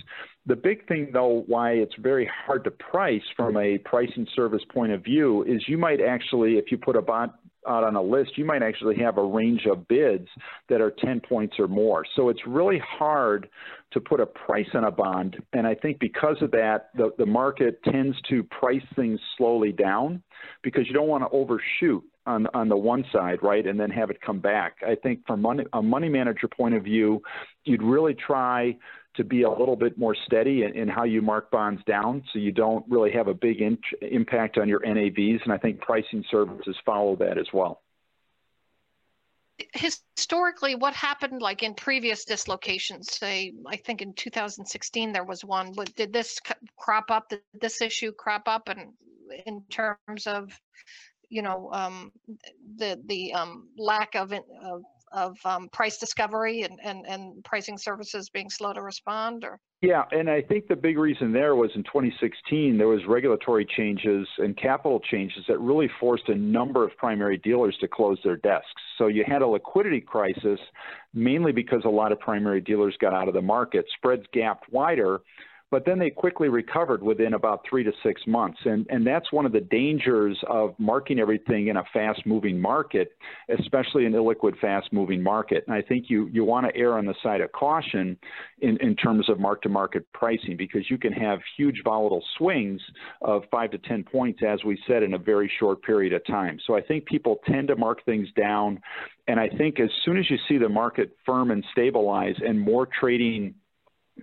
The 0.45 0.55
big 0.55 0.87
thing, 0.87 1.09
though, 1.11 1.43
why 1.47 1.71
it's 1.71 1.95
very 1.97 2.29
hard 2.45 2.63
to 2.65 2.71
price 2.71 3.23
from 3.35 3.57
a 3.57 3.79
pricing 3.79 4.27
service 4.35 4.61
point 4.71 4.91
of 4.91 5.03
view 5.03 5.43
is 5.43 5.63
you 5.67 5.79
might 5.79 5.99
actually, 5.99 6.57
if 6.59 6.65
you 6.71 6.77
put 6.77 6.95
a 6.95 7.01
bond 7.01 7.31
out 7.67 7.83
on 7.83 7.95
a 7.95 8.01
list, 8.01 8.37
you 8.37 8.45
might 8.45 8.63
actually 8.63 8.95
have 8.97 9.17
a 9.17 9.23
range 9.23 9.65
of 9.71 9.87
bids 9.87 10.27
that 10.69 10.81
are 10.81 10.91
10 11.03 11.21
points 11.21 11.55
or 11.59 11.67
more. 11.67 12.05
So 12.15 12.29
it's 12.29 12.41
really 12.47 12.81
hard 12.85 13.49
to 13.91 13.99
put 13.99 14.19
a 14.19 14.25
price 14.25 14.67
on 14.73 14.85
a 14.85 14.91
bond. 14.91 15.37
And 15.53 15.67
I 15.67 15.75
think 15.75 15.99
because 15.99 16.37
of 16.41 16.51
that, 16.51 16.89
the, 16.95 17.11
the 17.17 17.25
market 17.25 17.81
tends 17.83 18.17
to 18.29 18.43
price 18.43 18.85
things 18.95 19.19
slowly 19.37 19.71
down 19.71 20.21
because 20.63 20.87
you 20.87 20.93
don't 20.93 21.07
want 21.07 21.23
to 21.23 21.29
overshoot 21.29 22.03
on 22.25 22.47
on 22.53 22.69
the 22.69 22.77
one 22.77 23.03
side, 23.11 23.39
right, 23.41 23.65
and 23.67 23.79
then 23.79 23.89
have 23.89 24.09
it 24.09 24.21
come 24.21 24.39
back. 24.39 24.77
I 24.87 24.95
think 24.95 25.25
from 25.27 25.41
money, 25.41 25.65
a 25.73 25.81
money 25.81 26.09
manager 26.09 26.47
point 26.47 26.73
of 26.73 26.83
view, 26.83 27.21
you'd 27.65 27.83
really 27.83 28.13
try 28.15 28.77
to 29.15 29.23
be 29.23 29.43
a 29.43 29.49
little 29.49 29.75
bit 29.75 29.97
more 29.97 30.15
steady 30.25 30.63
in, 30.63 30.75
in 30.75 30.87
how 30.87 31.03
you 31.03 31.21
mark 31.21 31.51
bonds 31.51 31.81
down, 31.85 32.23
so 32.31 32.39
you 32.39 32.51
don't 32.51 32.85
really 32.89 33.11
have 33.11 33.27
a 33.27 33.33
big 33.33 33.61
in, 33.61 33.77
impact 34.01 34.57
on 34.57 34.67
your 34.67 34.79
NAVs. 34.81 35.43
And 35.43 35.53
I 35.53 35.57
think 35.57 35.79
pricing 35.79 36.23
services 36.29 36.75
follow 36.85 37.15
that 37.17 37.37
as 37.37 37.47
well. 37.53 37.81
Historically, 39.75 40.75
what 40.75 40.93
happened 40.93 41.41
like 41.41 41.61
in 41.61 41.75
previous 41.75 42.25
dislocations? 42.25 43.11
Say, 43.11 43.53
I 43.67 43.77
think 43.77 44.01
in 44.01 44.13
2016 44.13 45.13
there 45.13 45.23
was 45.23 45.45
one. 45.45 45.73
Did 45.95 46.11
this 46.11 46.39
crop 46.75 47.11
up? 47.11 47.29
Did 47.29 47.41
this 47.53 47.81
issue 47.81 48.11
crop 48.11 48.47
up? 48.47 48.67
And 48.67 48.93
in 49.45 49.63
terms 49.69 50.25
of 50.25 50.59
you 51.29 51.41
know 51.41 51.69
um, 51.71 52.11
the 52.77 52.99
the 53.05 53.33
um, 53.33 53.67
lack 53.77 54.15
of, 54.15 54.33
of 54.33 54.83
of 55.13 55.37
um, 55.45 55.69
price 55.69 55.97
discovery 55.97 56.63
and, 56.63 56.79
and, 56.83 57.05
and 57.07 57.43
pricing 57.43 57.77
services 57.77 58.29
being 58.29 58.49
slow 58.49 58.73
to 58.73 58.81
respond 58.81 59.43
or? 59.43 59.59
Yeah, 59.81 60.03
and 60.11 60.29
I 60.29 60.41
think 60.41 60.69
the 60.69 60.77
big 60.77 60.97
reason 60.97 61.33
there 61.33 61.55
was 61.55 61.69
in 61.75 61.83
2016 61.83 62.77
there 62.77 62.87
was 62.87 63.01
regulatory 63.05 63.65
changes 63.65 64.25
and 64.37 64.55
capital 64.55 65.01
changes 65.11 65.43
that 65.49 65.59
really 65.59 65.89
forced 65.99 66.29
a 66.29 66.35
number 66.35 66.85
of 66.85 66.95
primary 66.95 67.37
dealers 67.37 67.75
to 67.81 67.87
close 67.87 68.17
their 68.23 68.37
desks. 68.37 68.81
So 68.97 69.07
you 69.07 69.25
had 69.27 69.41
a 69.41 69.47
liquidity 69.47 69.99
crisis 69.99 70.59
mainly 71.13 71.51
because 71.51 71.81
a 71.83 71.89
lot 71.89 72.13
of 72.13 72.19
primary 72.19 72.61
dealers 72.61 72.95
got 73.01 73.13
out 73.13 73.27
of 73.27 73.33
the 73.33 73.41
market. 73.41 73.85
Spreads 73.97 74.23
gapped 74.31 74.71
wider, 74.71 75.19
but 75.73 75.85
then 75.85 75.97
they 75.97 76.11
quickly 76.11 76.49
recovered 76.49 77.01
within 77.01 77.33
about 77.33 77.65
three 77.67 77.83
to 77.83 77.91
six 78.03 78.21
months. 78.27 78.59
And, 78.63 78.85
and 78.91 79.07
that's 79.07 79.31
one 79.31 79.47
of 79.47 79.51
the 79.51 79.59
dangers 79.59 80.37
of 80.47 80.75
marking 80.77 81.17
everything 81.17 81.69
in 81.69 81.77
a 81.77 81.83
fast 81.91 82.27
moving 82.27 82.61
market, 82.61 83.13
especially 83.59 84.05
an 84.05 84.13
illiquid, 84.13 84.59
fast 84.59 84.93
moving 84.93 85.23
market. 85.23 85.63
And 85.65 85.75
I 85.75 85.81
think 85.81 86.11
you, 86.11 86.27
you 86.27 86.45
want 86.45 86.67
to 86.67 86.75
err 86.79 86.95
on 86.99 87.07
the 87.07 87.15
side 87.23 87.41
of 87.41 87.51
caution 87.53 88.15
in, 88.61 88.77
in 88.81 88.95
terms 88.95 89.27
of 89.29 89.39
mark 89.39 89.63
to 89.63 89.69
market 89.69 90.05
pricing 90.13 90.57
because 90.57 90.91
you 90.91 90.99
can 90.99 91.11
have 91.11 91.39
huge 91.57 91.81
volatile 91.83 92.23
swings 92.37 92.79
of 93.23 93.41
five 93.49 93.71
to 93.71 93.79
10 93.79 94.03
points, 94.03 94.41
as 94.47 94.63
we 94.63 94.79
said, 94.85 95.01
in 95.01 95.15
a 95.15 95.17
very 95.17 95.51
short 95.59 95.81
period 95.81 96.13
of 96.13 96.23
time. 96.27 96.59
So 96.67 96.75
I 96.75 96.81
think 96.81 97.07
people 97.07 97.39
tend 97.47 97.69
to 97.69 97.75
mark 97.75 98.05
things 98.05 98.27
down. 98.37 98.79
And 99.27 99.39
I 99.39 99.49
think 99.49 99.79
as 99.79 99.89
soon 100.05 100.19
as 100.19 100.29
you 100.29 100.37
see 100.47 100.59
the 100.59 100.69
market 100.69 101.17
firm 101.25 101.49
and 101.49 101.65
stabilize 101.71 102.35
and 102.45 102.59
more 102.59 102.87
trading 102.99 103.55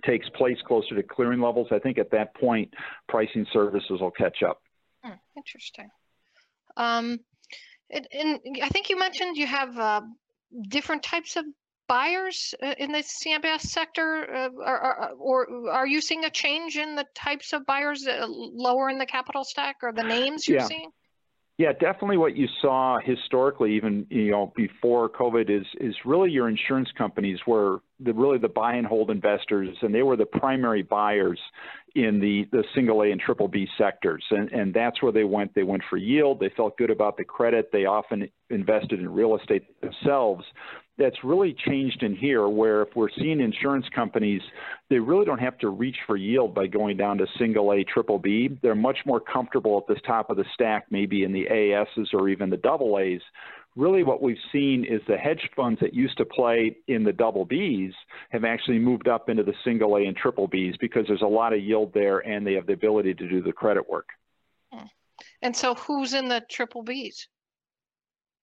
takes 0.03 0.27
place 0.29 0.57
closer 0.65 0.95
to 0.95 1.03
clearing 1.03 1.41
levels, 1.41 1.67
I 1.71 1.79
think 1.79 1.97
at 1.97 2.11
that 2.11 2.33
point, 2.35 2.73
pricing 3.07 3.45
services 3.51 4.01
will 4.01 4.11
catch 4.11 4.43
up. 4.43 4.61
Hmm, 5.03 5.13
interesting. 5.35 5.89
Um, 6.77 7.19
and, 7.89 8.07
and, 8.11 8.39
I 8.63 8.69
think 8.69 8.89
you 8.89 8.97
mentioned 8.97 9.35
you 9.35 9.47
have 9.47 9.77
uh, 9.77 10.01
different 10.69 11.03
types 11.03 11.35
of 11.35 11.45
buyers 11.87 12.55
uh, 12.63 12.73
in 12.77 12.93
the 12.93 12.99
CMBS 12.99 13.61
sector, 13.61 14.33
uh, 14.33 14.49
or, 14.57 14.81
or, 14.81 15.09
or, 15.19 15.71
are 15.71 15.87
you 15.87 15.99
seeing 15.99 16.23
a 16.23 16.29
change 16.29 16.77
in 16.77 16.95
the 16.95 17.05
types 17.15 17.51
of 17.51 17.65
buyers 17.65 18.07
uh, 18.07 18.25
lower 18.29 18.89
in 18.89 18.97
the 18.97 19.05
capital 19.05 19.43
stack 19.43 19.77
or 19.83 19.91
the 19.91 20.03
names 20.03 20.47
you're 20.47 20.59
yeah. 20.59 20.65
seeing? 20.65 20.91
Yeah, 21.61 21.73
definitely. 21.73 22.17
What 22.17 22.35
you 22.35 22.47
saw 22.59 22.97
historically, 23.05 23.75
even 23.75 24.07
you 24.09 24.31
know 24.31 24.51
before 24.55 25.07
COVID, 25.09 25.47
is 25.47 25.67
is 25.79 25.93
really 26.05 26.31
your 26.31 26.49
insurance 26.49 26.89
companies 26.97 27.37
were 27.45 27.81
the 27.99 28.13
really 28.13 28.39
the 28.39 28.47
buy 28.47 28.73
and 28.73 28.87
hold 28.87 29.11
investors, 29.11 29.77
and 29.83 29.93
they 29.93 30.01
were 30.01 30.15
the 30.15 30.25
primary 30.25 30.81
buyers 30.81 31.39
in 31.93 32.19
the 32.19 32.47
the 32.51 32.63
single 32.73 33.03
A 33.03 33.11
and 33.11 33.21
triple 33.21 33.47
B 33.47 33.67
sectors, 33.77 34.23
and 34.31 34.51
and 34.51 34.73
that's 34.73 35.03
where 35.03 35.11
they 35.11 35.23
went. 35.23 35.53
They 35.53 35.61
went 35.61 35.83
for 35.87 35.97
yield. 35.97 36.39
They 36.39 36.49
felt 36.57 36.79
good 36.79 36.89
about 36.89 37.15
the 37.15 37.25
credit. 37.25 37.69
They 37.71 37.85
often 37.85 38.27
invested 38.49 38.99
in 38.99 39.07
real 39.07 39.37
estate 39.37 39.79
themselves, 39.81 40.43
that's 40.97 41.23
really 41.23 41.55
changed 41.65 42.03
in 42.03 42.15
here 42.15 42.47
where 42.47 42.81
if 42.83 42.89
we're 42.95 43.09
seeing 43.17 43.39
insurance 43.39 43.85
companies, 43.95 44.41
they 44.89 44.99
really 44.99 45.25
don't 45.25 45.39
have 45.39 45.57
to 45.59 45.69
reach 45.69 45.95
for 46.05 46.17
yield 46.17 46.53
by 46.53 46.67
going 46.67 46.97
down 46.97 47.17
to 47.17 47.25
single 47.39 47.73
A, 47.73 47.83
triple 47.83 48.19
B. 48.19 48.49
They're 48.61 48.75
much 48.75 48.99
more 49.05 49.19
comfortable 49.19 49.77
at 49.77 49.91
this 49.91 50.01
top 50.05 50.29
of 50.29 50.37
the 50.37 50.45
stack, 50.53 50.85
maybe 50.89 51.23
in 51.23 51.31
the 51.31 51.47
ASs 51.47 52.09
or 52.13 52.29
even 52.29 52.49
the 52.49 52.57
double 52.57 52.99
A's. 52.99 53.21
Really, 53.77 54.03
what 54.03 54.21
we've 54.21 54.37
seen 54.51 54.83
is 54.83 55.01
the 55.07 55.17
hedge 55.17 55.49
funds 55.55 55.79
that 55.79 55.93
used 55.93 56.17
to 56.17 56.25
play 56.25 56.75
in 56.87 57.05
the 57.05 57.13
double 57.13 57.45
Bs 57.45 57.93
have 58.31 58.43
actually 58.43 58.79
moved 58.79 59.07
up 59.07 59.29
into 59.29 59.43
the 59.43 59.53
single 59.63 59.95
A 59.95 60.01
and 60.05 60.15
triple 60.15 60.49
Bs 60.49 60.77
because 60.79 61.05
there's 61.07 61.21
a 61.21 61.25
lot 61.25 61.53
of 61.53 61.61
yield 61.61 61.93
there 61.93 62.19
and 62.19 62.45
they 62.45 62.53
have 62.53 62.67
the 62.67 62.73
ability 62.73 63.13
to 63.13 63.29
do 63.29 63.41
the 63.41 63.53
credit 63.53 63.89
work. 63.89 64.09
Hmm. 64.73 64.87
And 65.41 65.55
so, 65.55 65.73
who's 65.75 66.13
in 66.13 66.27
the 66.27 66.43
triple 66.49 66.83
Bs? 66.83 67.27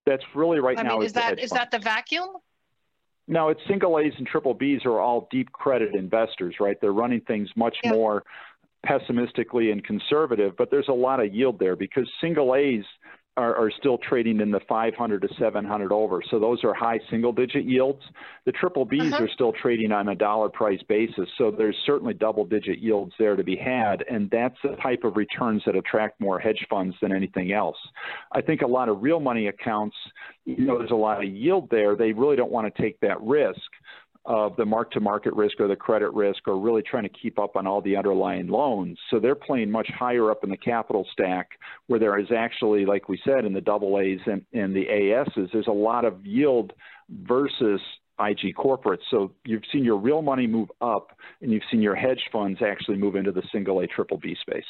That's 0.09 0.25
really 0.35 0.59
right 0.59 0.79
I 0.79 0.83
now 0.83 0.95
mean, 0.95 1.03
is, 1.03 1.07
is 1.09 1.13
that 1.15 1.39
is 1.39 1.51
that 1.51 1.71
the 1.71 1.79
vacuum? 1.79 2.29
No, 3.27 3.51
it's 3.51 3.61
single 3.69 3.99
A's 3.99 4.15
and 4.17 4.27
triple 4.27 4.55
B's 4.55 4.87
are 4.87 4.99
all 5.01 5.29
deep 5.31 5.53
credit 5.53 5.95
investors, 5.95 6.55
right? 6.61 6.81
They're 6.81 6.93
running 6.93 7.21
things 7.21 7.51
much 7.57 7.77
Yeah. 7.85 7.93
more 7.93 8.25
pessimistically 8.87 9.71
and 9.71 9.85
conservative, 9.85 10.57
but 10.57 10.71
there's 10.71 10.89
a 10.89 10.95
lot 10.95 11.21
of 11.21 11.35
yield 11.35 11.59
there 11.59 11.77
because 11.77 12.09
single 12.23 12.55
A's 12.55 12.85
are, 13.39 13.55
are, 13.55 13.71
still 13.79 13.99
trading 13.99 14.41
in 14.41 14.51
the 14.51 14.61
500 14.69 15.23
to 15.23 15.29
700 15.39 15.93
over. 15.93 16.21
So 16.31 16.41
those 16.41 16.65
are 16.65 16.75
high 16.75 16.99
single 17.09 17.33
digit 17.33 17.65
yields. 17.65 18.03
The 18.45 18.53
triple 18.53 18.85
Bs 18.85 19.13
Uh-huh. 19.13 19.25
are 19.25 19.29
still 19.29 19.53
trading 19.53 19.93
on 19.93 20.09
a 20.09 20.15
dollar 20.15 20.49
price 20.49 20.83
basis. 20.89 21.29
So 21.39 21.51
there's 21.51 21.77
certainly 21.87 22.15
double 22.15 22.45
digit 22.45 22.79
yields 22.79 23.13
there 23.19 23.37
to 23.37 23.45
be 23.45 23.57
had. 23.57 24.05
And 24.11 24.29
that's 24.31 24.57
the 24.63 24.77
type 24.83 25.05
of 25.05 25.17
returns 25.17 25.63
that 25.67 25.77
attract 25.77 26.21
more 26.21 26.41
hedge 26.41 26.67
funds 26.69 26.97
than 27.01 27.13
anything 27.13 27.53
else. 27.53 27.77
I 28.33 28.41
think 28.41 28.63
a 28.63 28.67
lot 28.67 28.89
of 28.89 29.03
real 29.03 29.21
money 29.21 29.47
accounts, 29.47 29.97
you 30.45 30.65
know, 30.65 30.79
there's 30.79 30.91
a 30.91 30.95
lot 30.95 31.23
of 31.23 31.31
yield 31.31 31.69
there. 31.71 31.95
They 31.95 32.13
really 32.13 32.37
don't 32.37 32.51
want 32.51 32.75
to 32.75 32.83
take 32.83 32.99
that 33.01 33.21
risk 33.23 33.61
of 34.25 34.57
the 34.57 34.65
mark 34.65 34.91
to 34.91 35.01
market 35.01 35.33
risk 35.35 35.59
or 35.59 35.69
the 35.69 35.77
credit 35.77 36.13
risk 36.13 36.47
or 36.47 36.59
really 36.59 36.83
trying 36.83 37.05
to 37.05 37.09
keep 37.09 37.39
up 37.39 37.57
on 37.57 37.67
all 37.67 37.81
the 37.81 37.97
underlying 37.97 38.47
loans. 38.47 38.99
So 39.11 39.19
they're 39.19 39.35
playing 39.35 39.71
much 39.71 39.89
higher 39.99 40.31
up 40.31 40.45
in 40.45 40.51
the 40.51 40.57
capital 40.57 41.07
stack 41.13 41.51
where 41.87 41.99
there 41.99 42.19
is 42.19 42.27
actually, 42.31 42.85
like 42.85 43.09
we 43.09 43.19
said, 43.25 43.45
in 43.45 43.53
the 43.53 43.61
double 43.61 43.99
A's 43.99 44.21
and, 44.27 44.45
and 44.53 44.77
the 44.77 44.87
ASs, 44.89 45.49
there's 45.53 45.67
a 45.67 45.73
lot 45.73 46.05
of 46.05 46.25
yield 46.27 46.73
versus 47.09 47.81
IG 48.21 48.55
corporates. 48.55 49.03
So 49.11 49.33
you've 49.45 49.63
seen 49.73 49.85
your 49.85 49.97
real 49.97 50.23
money 50.23 50.47
move 50.47 50.69
up 50.81 51.17
and 51.41 51.51
you've 51.51 51.63
seen 51.71 51.81
your 51.81 51.95
hedge 51.95 52.23
funds 52.33 52.61
actually 52.63 52.99
move 52.99 53.17
into 53.17 53.33
the 53.33 53.43
single 53.53 53.81
A, 53.81 53.87
triple 53.87 54.19
B 54.19 54.37
space. 54.41 54.65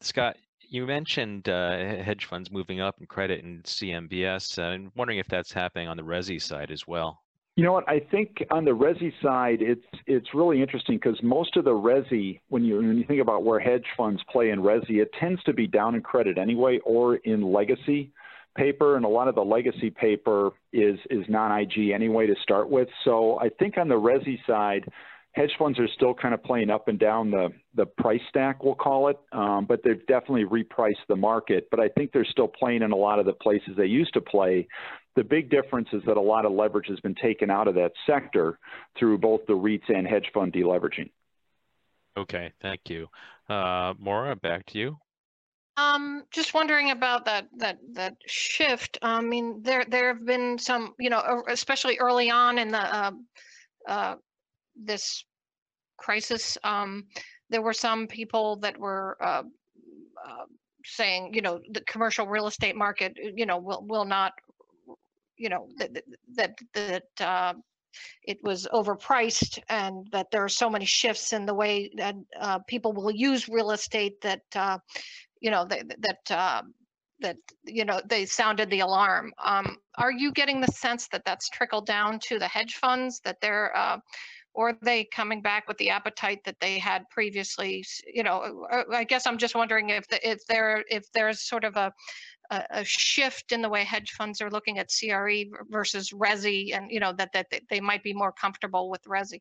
Scott, 0.00 0.36
you 0.68 0.86
mentioned 0.86 1.48
uh, 1.48 1.76
hedge 1.76 2.26
funds 2.26 2.50
moving 2.50 2.80
up 2.80 2.96
in 3.00 3.06
credit 3.06 3.44
and 3.44 3.62
CMBS. 3.64 4.58
Uh, 4.58 4.62
I'm 4.62 4.92
wondering 4.96 5.18
if 5.18 5.26
that's 5.26 5.52
happening 5.52 5.88
on 5.88 5.96
the 5.96 6.02
Resi 6.02 6.40
side 6.40 6.70
as 6.70 6.86
well. 6.86 7.21
You 7.54 7.64
know 7.64 7.72
what? 7.72 7.86
I 7.86 8.00
think 8.10 8.42
on 8.50 8.64
the 8.64 8.70
resi 8.70 9.12
side, 9.22 9.58
it's 9.60 9.84
it's 10.06 10.28
really 10.32 10.62
interesting 10.62 10.96
because 10.96 11.18
most 11.22 11.56
of 11.56 11.64
the 11.64 11.70
resi, 11.70 12.40
when 12.48 12.64
you 12.64 12.76
when 12.76 12.96
you 12.96 13.04
think 13.04 13.20
about 13.20 13.44
where 13.44 13.60
hedge 13.60 13.84
funds 13.94 14.22
play 14.30 14.50
in 14.50 14.60
resi, 14.60 15.02
it 15.02 15.10
tends 15.20 15.42
to 15.44 15.52
be 15.52 15.66
down 15.66 15.94
in 15.94 16.00
credit 16.00 16.38
anyway, 16.38 16.78
or 16.84 17.16
in 17.16 17.42
legacy 17.42 18.10
paper, 18.56 18.96
and 18.96 19.04
a 19.04 19.08
lot 19.08 19.28
of 19.28 19.34
the 19.34 19.44
legacy 19.44 19.90
paper 19.90 20.50
is 20.72 20.98
is 21.10 21.26
non-IG 21.28 21.90
anyway 21.90 22.26
to 22.26 22.34
start 22.42 22.70
with. 22.70 22.88
So 23.04 23.38
I 23.38 23.50
think 23.50 23.76
on 23.76 23.88
the 23.88 24.00
resi 24.00 24.38
side, 24.46 24.90
hedge 25.32 25.52
funds 25.58 25.78
are 25.78 25.88
still 25.94 26.14
kind 26.14 26.32
of 26.32 26.42
playing 26.42 26.70
up 26.70 26.88
and 26.88 26.98
down 26.98 27.30
the 27.30 27.50
the 27.74 27.86
price 27.86 28.20
stack, 28.28 28.62
we'll 28.62 28.74
call 28.74 29.08
it, 29.08 29.18
um, 29.32 29.66
but 29.66 29.80
they've 29.82 30.06
definitely 30.06 30.44
repriced 30.44 31.04
the 31.08 31.16
market. 31.16 31.68
But 31.70 31.80
I 31.80 31.88
think 31.88 32.12
they're 32.12 32.24
still 32.24 32.48
playing 32.48 32.82
in 32.82 32.92
a 32.92 32.96
lot 32.96 33.18
of 33.18 33.26
the 33.26 33.32
places 33.32 33.70
they 33.76 33.86
used 33.86 34.14
to 34.14 34.20
play. 34.20 34.66
The 35.14 35.24
big 35.24 35.50
difference 35.50 35.88
is 35.92 36.02
that 36.06 36.16
a 36.16 36.20
lot 36.20 36.46
of 36.46 36.52
leverage 36.52 36.88
has 36.88 37.00
been 37.00 37.14
taken 37.14 37.50
out 37.50 37.68
of 37.68 37.74
that 37.74 37.92
sector 38.06 38.58
through 38.98 39.18
both 39.18 39.40
the 39.46 39.52
REITs 39.52 39.94
and 39.94 40.06
hedge 40.06 40.30
fund 40.32 40.52
deleveraging. 40.52 41.10
Okay, 42.16 42.52
thank 42.60 42.80
you. 42.88 43.08
Uh, 43.48 43.94
Maura, 43.98 44.36
back 44.36 44.66
to 44.66 44.78
you. 44.78 44.98
Um, 45.76 46.24
just 46.30 46.52
wondering 46.52 46.90
about 46.90 47.24
that 47.24 47.48
that 47.56 47.78
that 47.92 48.16
shift. 48.26 48.98
I 49.00 49.22
mean, 49.22 49.62
there 49.62 49.84
there 49.86 50.08
have 50.14 50.24
been 50.26 50.58
some, 50.58 50.94
you 50.98 51.08
know, 51.08 51.42
especially 51.48 51.98
early 51.98 52.30
on 52.30 52.58
in 52.58 52.68
the 52.68 52.78
uh, 52.78 53.10
uh, 53.88 54.14
this 54.76 55.24
crisis. 55.96 56.58
Um, 56.62 57.04
there 57.48 57.62
were 57.62 57.72
some 57.72 58.06
people 58.06 58.56
that 58.56 58.76
were 58.78 59.16
uh, 59.22 59.44
uh, 60.26 60.44
saying, 60.84 61.32
you 61.32 61.40
know, 61.40 61.60
the 61.70 61.80
commercial 61.82 62.26
real 62.26 62.46
estate 62.46 62.76
market, 62.76 63.16
you 63.16 63.46
know, 63.46 63.56
will 63.56 63.82
will 63.86 64.04
not 64.04 64.32
you 65.42 65.48
know 65.48 65.66
that 65.78 65.90
that 66.36 66.52
that 66.74 67.08
uh, 67.20 67.54
it 68.22 68.38
was 68.42 68.68
overpriced 68.72 69.58
and 69.68 70.06
that 70.12 70.30
there 70.30 70.44
are 70.44 70.48
so 70.62 70.70
many 70.70 70.84
shifts 70.84 71.32
in 71.32 71.44
the 71.44 71.54
way 71.62 71.90
that 71.96 72.14
uh, 72.40 72.58
people 72.60 72.92
will 72.92 73.10
use 73.10 73.48
real 73.48 73.72
estate 73.72 74.20
that 74.20 74.42
uh, 74.54 74.78
you 75.40 75.50
know 75.50 75.64
that 75.66 75.84
that 75.98 76.64
that 77.20 77.36
you 77.64 77.84
know 77.84 78.00
they 78.08 78.24
sounded 78.24 78.70
the 78.70 78.80
alarm. 78.80 79.32
Um, 79.44 79.76
are 79.96 80.12
you 80.12 80.32
getting 80.32 80.60
the 80.60 80.72
sense 80.72 81.08
that 81.08 81.24
that's 81.24 81.48
trickled 81.48 81.86
down 81.86 82.20
to 82.28 82.38
the 82.38 82.48
hedge 82.48 82.74
funds 82.76 83.20
that 83.24 83.40
they're 83.40 83.76
uh, 83.76 83.98
or 84.54 84.70
are 84.70 84.78
they 84.82 85.04
coming 85.04 85.40
back 85.40 85.66
with 85.66 85.78
the 85.78 85.90
appetite 85.90 86.40
that 86.44 86.60
they 86.60 86.78
had 86.78 87.08
previously? 87.10 87.84
You 88.12 88.22
know, 88.22 88.66
I 88.92 89.04
guess 89.04 89.26
I'm 89.26 89.38
just 89.38 89.54
wondering 89.54 89.90
if 89.90 90.06
the, 90.08 90.28
if 90.28 90.44
there 90.46 90.84
if 90.90 91.10
there's 91.12 91.40
sort 91.42 91.64
of 91.64 91.76
a 91.76 91.92
a, 92.52 92.80
a 92.80 92.84
shift 92.84 93.52
in 93.52 93.62
the 93.62 93.68
way 93.68 93.82
hedge 93.84 94.10
funds 94.12 94.40
are 94.40 94.50
looking 94.50 94.78
at 94.78 94.90
CRE 94.90 95.44
versus 95.70 96.10
Resi, 96.10 96.76
and 96.76 96.90
you 96.90 97.00
know 97.00 97.12
that 97.14 97.32
that 97.32 97.48
they 97.70 97.80
might 97.80 98.02
be 98.02 98.12
more 98.12 98.32
comfortable 98.32 98.90
with 98.90 99.02
Resi. 99.04 99.40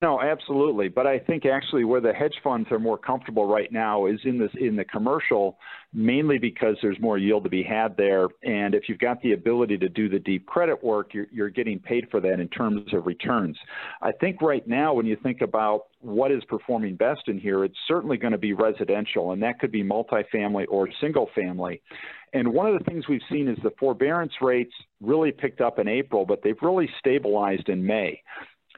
No, 0.00 0.20
absolutely. 0.20 0.88
But 0.88 1.08
I 1.08 1.18
think 1.18 1.44
actually 1.44 1.82
where 1.82 2.00
the 2.00 2.12
hedge 2.12 2.36
funds 2.44 2.70
are 2.70 2.78
more 2.78 2.96
comfortable 2.96 3.46
right 3.46 3.72
now 3.72 4.06
is 4.06 4.20
in 4.24 4.38
this 4.38 4.52
in 4.60 4.76
the 4.76 4.84
commercial, 4.84 5.58
mainly 5.92 6.38
because 6.38 6.76
there's 6.80 7.00
more 7.00 7.18
yield 7.18 7.42
to 7.42 7.50
be 7.50 7.64
had 7.64 7.96
there. 7.96 8.28
And 8.44 8.76
if 8.76 8.88
you've 8.88 9.00
got 9.00 9.20
the 9.22 9.32
ability 9.32 9.76
to 9.78 9.88
do 9.88 10.08
the 10.08 10.20
deep 10.20 10.46
credit 10.46 10.84
work, 10.84 11.14
you're, 11.14 11.26
you're 11.32 11.50
getting 11.50 11.80
paid 11.80 12.06
for 12.12 12.20
that 12.20 12.38
in 12.38 12.46
terms 12.48 12.94
of 12.94 13.06
returns. 13.06 13.56
I 14.00 14.12
think 14.12 14.40
right 14.40 14.66
now 14.68 14.94
when 14.94 15.04
you 15.04 15.16
think 15.20 15.40
about 15.40 15.86
what 16.00 16.30
is 16.30 16.44
performing 16.44 16.94
best 16.94 17.22
in 17.26 17.40
here, 17.40 17.64
it's 17.64 17.78
certainly 17.88 18.18
going 18.18 18.30
to 18.32 18.38
be 18.38 18.52
residential, 18.52 19.32
and 19.32 19.42
that 19.42 19.58
could 19.58 19.72
be 19.72 19.82
multifamily 19.82 20.66
or 20.68 20.88
single 21.00 21.28
family. 21.34 21.82
And 22.32 22.52
one 22.52 22.72
of 22.72 22.78
the 22.78 22.84
things 22.84 23.08
we've 23.08 23.20
seen 23.28 23.48
is 23.48 23.58
the 23.64 23.72
forbearance 23.80 24.34
rates 24.40 24.74
really 25.00 25.32
picked 25.32 25.60
up 25.60 25.80
in 25.80 25.88
April, 25.88 26.24
but 26.24 26.40
they've 26.44 26.62
really 26.62 26.88
stabilized 27.00 27.68
in 27.68 27.84
May. 27.84 28.22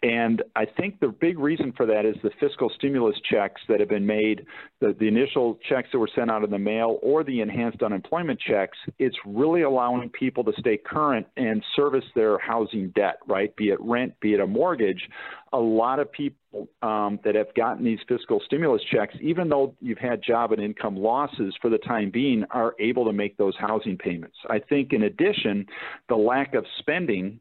And 0.02 0.42
I 0.56 0.64
think 0.64 0.98
the 1.00 1.08
big 1.08 1.38
reason 1.38 1.72
for 1.76 1.84
that 1.84 2.06
is 2.06 2.16
the 2.22 2.30
fiscal 2.40 2.70
stimulus 2.74 3.16
checks 3.30 3.60
that 3.68 3.80
have 3.80 3.90
been 3.90 4.06
made, 4.06 4.46
the, 4.80 4.96
the 4.98 5.06
initial 5.06 5.58
checks 5.68 5.90
that 5.92 5.98
were 5.98 6.08
sent 6.14 6.30
out 6.30 6.42
in 6.42 6.50
the 6.50 6.58
mail 6.58 6.98
or 7.02 7.22
the 7.22 7.42
enhanced 7.42 7.82
unemployment 7.82 8.40
checks, 8.40 8.78
it's 8.98 9.16
really 9.26 9.60
allowing 9.60 10.08
people 10.08 10.42
to 10.44 10.52
stay 10.58 10.78
current 10.78 11.26
and 11.36 11.62
service 11.76 12.04
their 12.14 12.38
housing 12.38 12.88
debt, 12.90 13.18
right? 13.26 13.54
Be 13.56 13.68
it 13.68 13.78
rent, 13.80 14.18
be 14.20 14.32
it 14.32 14.40
a 14.40 14.46
mortgage. 14.46 15.06
A 15.52 15.58
lot 15.58 15.98
of 15.98 16.10
people 16.10 16.68
um, 16.82 17.18
that 17.22 17.34
have 17.34 17.52
gotten 17.54 17.84
these 17.84 17.98
fiscal 18.08 18.40
stimulus 18.46 18.80
checks, 18.90 19.14
even 19.20 19.50
though 19.50 19.74
you've 19.80 19.98
had 19.98 20.22
job 20.22 20.52
and 20.52 20.62
income 20.62 20.96
losses 20.96 21.54
for 21.60 21.68
the 21.68 21.78
time 21.78 22.10
being, 22.10 22.44
are 22.52 22.74
able 22.80 23.04
to 23.04 23.12
make 23.12 23.36
those 23.36 23.54
housing 23.58 23.98
payments. 23.98 24.36
I 24.48 24.60
think 24.60 24.94
in 24.94 25.02
addition, 25.02 25.66
the 26.08 26.16
lack 26.16 26.54
of 26.54 26.64
spending 26.78 27.40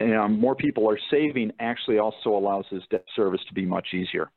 um, 0.00 0.38
more 0.40 0.54
people 0.54 0.88
are 0.88 0.98
saving 1.10 1.52
actually 1.60 1.98
also 1.98 2.30
allows 2.30 2.64
this 2.70 2.82
debt 2.90 3.04
service 3.14 3.40
to 3.48 3.54
be 3.54 3.64
much 3.64 3.88
easier. 3.94 4.30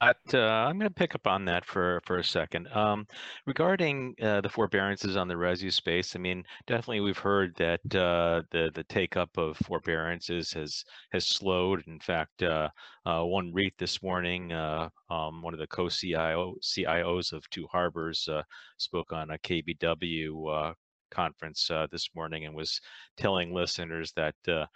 Uh, 0.00 0.12
I'm 0.36 0.78
going 0.78 0.90
to 0.90 0.94
pick 0.94 1.14
up 1.14 1.26
on 1.26 1.44
that 1.46 1.64
for 1.64 2.00
for 2.04 2.18
a 2.18 2.24
second. 2.24 2.68
Um, 2.68 3.06
regarding 3.46 4.14
uh, 4.20 4.40
the 4.40 4.48
forbearances 4.48 5.16
on 5.16 5.28
the 5.28 5.34
resi 5.34 5.72
space, 5.72 6.14
I 6.14 6.18
mean, 6.18 6.44
definitely 6.66 7.00
we've 7.00 7.18
heard 7.18 7.54
that 7.56 7.80
uh, 7.94 8.42
the 8.50 8.70
the 8.74 8.84
take 8.84 9.16
up 9.16 9.36
of 9.38 9.56
forbearances 9.58 10.52
has 10.52 10.84
has 11.12 11.26
slowed. 11.26 11.86
In 11.86 12.00
fact, 12.00 12.42
uh, 12.42 12.68
uh, 13.06 13.22
one 13.22 13.52
REIT 13.52 13.74
this 13.78 14.02
morning, 14.02 14.52
uh, 14.52 14.88
um, 15.10 15.42
one 15.42 15.54
of 15.54 15.60
the 15.60 15.66
co-CIO 15.66 16.56
CIOs 16.62 17.32
of 17.32 17.48
Two 17.50 17.66
Harbors, 17.68 18.28
spoke 18.76 19.12
on 19.12 19.30
a 19.30 19.38
KBW 19.38 20.74
conference 21.10 21.70
uh, 21.70 21.86
this 21.90 22.08
morning 22.14 22.44
and 22.44 22.54
was 22.54 22.80
telling 23.16 23.52
listeners 23.52 24.12
that 24.16 24.34
uh, 24.46 24.66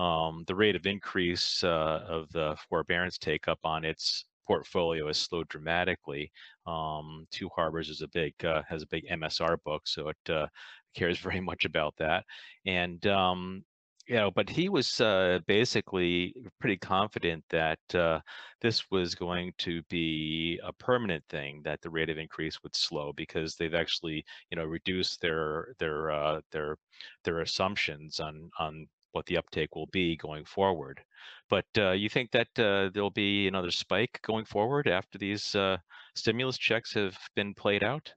um, 0.00 0.44
the 0.46 0.54
rate 0.54 0.76
of 0.76 0.86
increase 0.86 1.62
uh, 1.64 2.04
of 2.08 2.30
the 2.30 2.56
forbearance 2.68 3.18
take 3.18 3.48
up 3.48 3.58
on 3.64 3.84
its 3.84 4.24
portfolio 4.46 5.06
has 5.06 5.18
slowed 5.18 5.48
dramatically. 5.48 6.30
Um, 6.66 7.26
Two 7.30 7.48
Harbors 7.54 7.88
is 7.88 8.02
a 8.02 8.08
big 8.08 8.34
uh, 8.44 8.62
has 8.68 8.82
a 8.82 8.86
big 8.86 9.06
MSR 9.08 9.56
book, 9.64 9.82
so 9.86 10.08
it 10.08 10.30
uh, 10.32 10.46
cares 10.94 11.18
very 11.28 11.40
much 11.40 11.64
about 11.64 11.94
that. 11.98 12.24
And 12.66 13.06
um, 13.06 13.64
you 14.10 14.16
know, 14.16 14.28
but 14.32 14.50
he 14.50 14.68
was 14.68 15.00
uh, 15.00 15.38
basically 15.46 16.34
pretty 16.58 16.76
confident 16.78 17.44
that 17.50 17.78
uh, 17.94 18.18
this 18.60 18.90
was 18.90 19.14
going 19.14 19.52
to 19.58 19.82
be 19.84 20.58
a 20.64 20.72
permanent 20.72 21.22
thing, 21.28 21.62
that 21.62 21.80
the 21.80 21.90
rate 21.90 22.10
of 22.10 22.18
increase 22.18 22.60
would 22.64 22.74
slow 22.74 23.12
because 23.12 23.54
they've 23.54 23.72
actually, 23.72 24.24
you 24.50 24.56
know, 24.56 24.64
reduced 24.64 25.20
their 25.20 25.74
their 25.78 26.10
uh, 26.10 26.40
their 26.50 26.76
their 27.22 27.40
assumptions 27.42 28.18
on 28.18 28.50
on 28.58 28.88
what 29.12 29.26
the 29.26 29.36
uptake 29.36 29.76
will 29.76 29.86
be 29.92 30.16
going 30.16 30.44
forward. 30.44 31.00
But 31.48 31.66
uh, 31.78 31.92
you 31.92 32.08
think 32.08 32.32
that 32.32 32.48
uh, 32.58 32.90
there'll 32.92 33.10
be 33.10 33.46
another 33.46 33.70
spike 33.70 34.18
going 34.22 34.44
forward 34.44 34.88
after 34.88 35.18
these 35.18 35.54
uh, 35.54 35.76
stimulus 36.16 36.58
checks 36.58 36.94
have 36.94 37.16
been 37.36 37.54
played 37.54 37.84
out? 37.84 38.12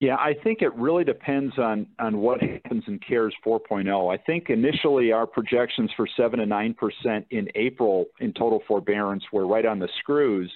Yeah, 0.00 0.16
I 0.16 0.32
think 0.42 0.62
it 0.62 0.74
really 0.74 1.04
depends 1.04 1.58
on 1.58 1.86
on 1.98 2.18
what 2.18 2.40
happens 2.42 2.84
in 2.86 2.98
CARES 3.06 3.34
4.0. 3.46 4.12
I 4.12 4.16
think 4.22 4.48
initially 4.48 5.12
our 5.12 5.26
projections 5.26 5.90
for 5.94 6.08
7 6.16 6.38
to 6.38 6.46
9% 6.46 7.24
in 7.30 7.48
April 7.54 8.06
in 8.18 8.32
total 8.32 8.62
forbearance 8.66 9.22
were 9.30 9.46
right 9.46 9.66
on 9.66 9.78
the 9.78 9.88
screws. 9.98 10.50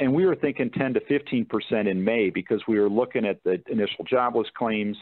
And 0.00 0.14
we 0.14 0.24
were 0.24 0.34
thinking 0.34 0.70
10 0.70 0.94
to 0.94 1.00
15% 1.00 1.88
in 1.88 2.02
May 2.02 2.30
because 2.30 2.62
we 2.66 2.80
were 2.80 2.88
looking 2.88 3.26
at 3.26 3.44
the 3.44 3.62
initial 3.70 4.04
jobless 4.08 4.48
claims 4.56 4.96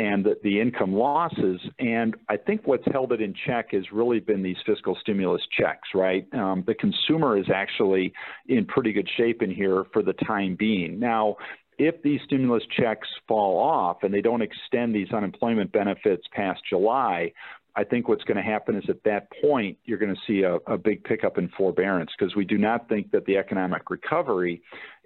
and 0.00 0.24
the, 0.24 0.36
the 0.42 0.60
income 0.60 0.92
losses. 0.92 1.60
And 1.78 2.16
I 2.28 2.36
think 2.36 2.62
what's 2.64 2.84
held 2.90 3.12
it 3.12 3.20
in 3.20 3.32
check 3.46 3.72
has 3.72 3.84
really 3.92 4.18
been 4.18 4.42
these 4.42 4.56
fiscal 4.66 4.96
stimulus 5.00 5.42
checks, 5.56 5.88
right? 5.94 6.26
Um, 6.34 6.64
the 6.66 6.74
consumer 6.74 7.38
is 7.38 7.46
actually 7.54 8.12
in 8.48 8.64
pretty 8.64 8.92
good 8.92 9.08
shape 9.16 9.40
in 9.40 9.50
here 9.50 9.84
for 9.92 10.02
the 10.02 10.14
time 10.14 10.56
being. 10.58 10.98
Now, 10.98 11.36
if 11.80 12.02
these 12.02 12.20
stimulus 12.26 12.62
checks 12.78 13.08
fall 13.26 13.58
off 13.58 14.02
and 14.02 14.12
they 14.12 14.20
don't 14.20 14.42
extend 14.42 14.94
these 14.94 15.10
unemployment 15.12 15.72
benefits 15.72 16.22
past 16.30 16.60
July, 16.68 17.32
I 17.74 17.84
think 17.84 18.06
what's 18.06 18.22
going 18.24 18.36
to 18.36 18.42
happen 18.42 18.76
is 18.76 18.84
at 18.90 19.02
that 19.04 19.28
point, 19.42 19.78
you're 19.86 19.98
going 19.98 20.14
to 20.14 20.20
see 20.26 20.42
a, 20.42 20.56
a 20.70 20.76
big 20.76 21.02
pickup 21.04 21.38
in 21.38 21.48
forbearance 21.56 22.10
because 22.18 22.36
we 22.36 22.44
do 22.44 22.58
not 22.58 22.86
think 22.90 23.10
that 23.12 23.24
the 23.24 23.38
economic 23.38 23.88
recovery 23.88 24.60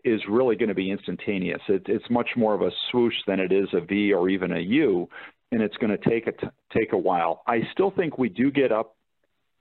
is 0.04 0.20
really 0.28 0.56
going 0.56 0.68
to 0.68 0.74
be 0.74 0.90
instantaneous. 0.90 1.60
It, 1.68 1.82
it's 1.86 2.10
much 2.10 2.30
more 2.36 2.54
of 2.54 2.62
a 2.62 2.70
swoosh 2.90 3.14
than 3.28 3.38
it 3.38 3.52
is 3.52 3.68
a 3.72 3.80
V 3.80 4.12
or 4.12 4.28
even 4.28 4.50
a 4.50 4.60
U, 4.60 5.08
and 5.52 5.62
it's 5.62 5.76
going 5.76 5.96
to 5.96 6.10
take 6.10 6.26
a 6.26 6.32
t- 6.32 6.48
take 6.76 6.92
a 6.92 6.98
while. 6.98 7.42
I 7.46 7.60
still 7.70 7.92
think 7.92 8.18
we 8.18 8.28
do 8.28 8.50
get 8.50 8.72
up 8.72 8.93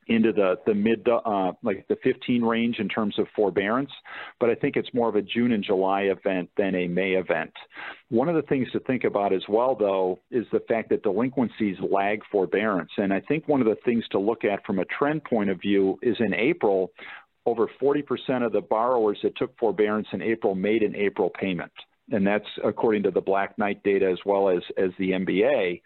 into 0.07 0.31
the 0.31 0.55
the 0.65 0.73
mid 0.73 1.07
uh, 1.07 1.53
like 1.61 1.87
the 1.87 1.97
15 2.03 2.43
range 2.43 2.79
in 2.79 2.87
terms 2.87 3.17
of 3.17 3.27
forbearance, 3.35 3.91
but 4.39 4.49
I 4.49 4.55
think 4.55 4.75
it's 4.75 4.93
more 4.93 5.09
of 5.09 5.15
a 5.15 5.21
June 5.21 5.51
and 5.51 5.63
July 5.63 6.03
event 6.03 6.49
than 6.57 6.75
a 6.75 6.87
May 6.87 7.11
event. 7.11 7.53
One 8.09 8.29
of 8.29 8.35
the 8.35 8.41
things 8.43 8.69
to 8.71 8.79
think 8.81 9.03
about 9.03 9.33
as 9.33 9.43
well, 9.47 9.75
though, 9.75 10.19
is 10.31 10.45
the 10.51 10.61
fact 10.67 10.89
that 10.89 11.03
delinquencies 11.03 11.77
lag 11.89 12.21
forbearance, 12.31 12.91
and 12.97 13.13
I 13.13 13.21
think 13.21 13.47
one 13.47 13.61
of 13.61 13.67
the 13.67 13.77
things 13.85 14.03
to 14.11 14.19
look 14.19 14.43
at 14.43 14.65
from 14.65 14.79
a 14.79 14.85
trend 14.85 15.23
point 15.23 15.49
of 15.49 15.61
view 15.61 15.97
is 16.01 16.15
in 16.19 16.33
April, 16.33 16.91
over 17.45 17.69
40% 17.81 18.45
of 18.45 18.51
the 18.51 18.61
borrowers 18.61 19.19
that 19.23 19.35
took 19.35 19.57
forbearance 19.57 20.07
in 20.13 20.21
April 20.21 20.55
made 20.55 20.83
an 20.83 20.95
April 20.95 21.29
payment, 21.29 21.71
and 22.11 22.25
that's 22.25 22.47
according 22.63 23.03
to 23.03 23.11
the 23.11 23.21
Black 23.21 23.57
Knight 23.57 23.83
data 23.83 24.09
as 24.09 24.19
well 24.25 24.49
as 24.49 24.61
as 24.77 24.91
the 24.97 25.11
MBA. 25.11 25.81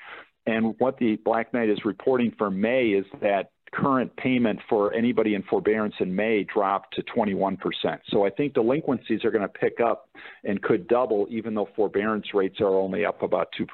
And 0.45 0.75
what 0.77 0.97
the 0.97 1.17
Black 1.25 1.53
Knight 1.53 1.69
is 1.69 1.83
reporting 1.83 2.33
for 2.37 2.49
May 2.49 2.87
is 2.87 3.05
that 3.21 3.51
current 3.73 4.15
payment 4.15 4.59
for 4.69 4.93
anybody 4.93 5.35
in 5.35 5.43
forbearance 5.43 5.95
in 5.99 6.15
May 6.15 6.43
dropped 6.43 6.95
to 6.95 7.03
21%. 7.03 7.57
So 8.09 8.25
I 8.25 8.29
think 8.29 8.53
delinquencies 8.53 9.23
are 9.25 9.31
going 9.31 9.41
to 9.41 9.47
pick 9.47 9.79
up 9.79 10.09
and 10.43 10.61
could 10.61 10.87
double, 10.87 11.27
even 11.29 11.53
though 11.53 11.69
forbearance 11.75 12.33
rates 12.33 12.59
are 12.61 12.75
only 12.75 13.05
up 13.05 13.21
about 13.23 13.49
2%. 13.59 13.67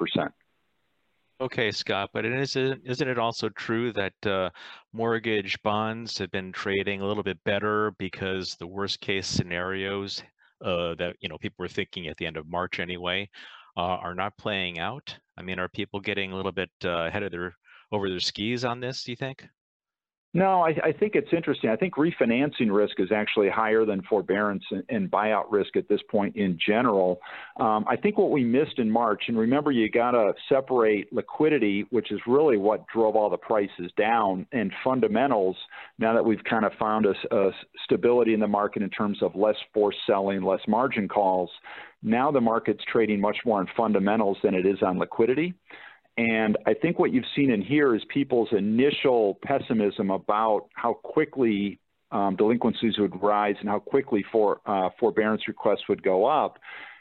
Okay, 1.40 1.72
Scott, 1.72 2.10
but 2.12 2.24
is 2.24 2.54
it, 2.54 2.80
isn't 2.84 3.08
it 3.08 3.18
also 3.18 3.48
true 3.48 3.92
that 3.92 4.26
uh, 4.26 4.50
mortgage 4.92 5.60
bonds 5.62 6.16
have 6.18 6.30
been 6.30 6.52
trading 6.52 7.00
a 7.00 7.06
little 7.06 7.24
bit 7.24 7.42
better 7.44 7.92
because 7.98 8.54
the 8.54 8.66
worst 8.66 9.00
case 9.00 9.26
scenarios 9.26 10.22
uh, 10.64 10.94
that 10.94 11.16
you 11.20 11.28
know 11.28 11.36
people 11.38 11.56
were 11.58 11.68
thinking 11.68 12.06
at 12.06 12.16
the 12.16 12.26
end 12.26 12.36
of 12.36 12.48
March 12.48 12.78
anyway 12.78 13.28
uh, 13.76 13.80
are 13.80 14.14
not 14.14 14.36
playing 14.38 14.78
out? 14.78 15.16
I 15.36 15.42
mean, 15.42 15.58
are 15.58 15.68
people 15.68 16.00
getting 16.00 16.32
a 16.32 16.36
little 16.36 16.52
bit 16.52 16.70
uh, 16.84 17.06
ahead 17.06 17.24
of 17.24 17.32
their 17.32 17.56
over 17.90 18.08
their 18.08 18.20
skis 18.20 18.64
on 18.64 18.80
this? 18.80 19.02
Do 19.02 19.12
you 19.12 19.16
think? 19.16 19.44
No, 20.36 20.62
I, 20.62 20.70
I, 20.82 20.92
think 20.92 21.14
it's 21.14 21.32
interesting. 21.32 21.70
I 21.70 21.76
think 21.76 21.94
refinancing 21.94 22.68
risk 22.68 22.98
is 22.98 23.12
actually 23.12 23.48
higher 23.48 23.84
than 23.84 24.02
forbearance 24.02 24.64
and, 24.72 24.82
and 24.88 25.08
buyout 25.08 25.44
risk 25.48 25.76
at 25.76 25.88
this 25.88 26.00
point 26.10 26.34
in 26.34 26.58
general. 26.66 27.20
Um, 27.60 27.84
I 27.88 27.94
think 27.94 28.18
what 28.18 28.32
we 28.32 28.42
missed 28.42 28.78
in 28.80 28.90
March, 28.90 29.22
and 29.28 29.38
remember, 29.38 29.70
you 29.70 29.88
got 29.88 30.10
to 30.10 30.34
separate 30.48 31.12
liquidity, 31.12 31.86
which 31.90 32.10
is 32.10 32.18
really 32.26 32.56
what 32.56 32.84
drove 32.88 33.14
all 33.14 33.30
the 33.30 33.36
prices 33.36 33.92
down, 33.96 34.44
and 34.50 34.72
fundamentals. 34.82 35.56
Now 36.00 36.14
that 36.14 36.24
we've 36.24 36.42
kind 36.42 36.64
of 36.64 36.72
found 36.80 37.06
a, 37.06 37.14
a 37.30 37.50
stability 37.84 38.34
in 38.34 38.40
the 38.40 38.48
market 38.48 38.82
in 38.82 38.90
terms 38.90 39.18
of 39.22 39.36
less 39.36 39.56
forced 39.72 39.98
selling, 40.04 40.42
less 40.42 40.62
margin 40.66 41.06
calls, 41.06 41.50
now 42.02 42.32
the 42.32 42.40
market's 42.40 42.82
trading 42.90 43.20
much 43.20 43.38
more 43.46 43.60
on 43.60 43.68
fundamentals 43.76 44.38
than 44.42 44.54
it 44.54 44.66
is 44.66 44.82
on 44.82 44.98
liquidity. 44.98 45.54
And 46.16 46.56
I 46.66 46.74
think 46.74 46.98
what 46.98 47.12
you've 47.12 47.24
seen 47.34 47.50
in 47.50 47.60
here 47.60 47.94
is 47.94 48.02
people's 48.08 48.48
initial 48.52 49.38
pessimism 49.44 50.10
about 50.10 50.68
how 50.74 50.94
quickly 50.94 51.80
um, 52.12 52.36
delinquencies 52.36 52.94
would 52.98 53.20
rise 53.20 53.56
and 53.60 53.68
how 53.68 53.80
quickly 53.80 54.24
for, 54.30 54.60
uh, 54.66 54.90
forbearance 55.00 55.48
requests 55.48 55.88
would 55.88 56.02
go 56.02 56.24
up. 56.24 56.58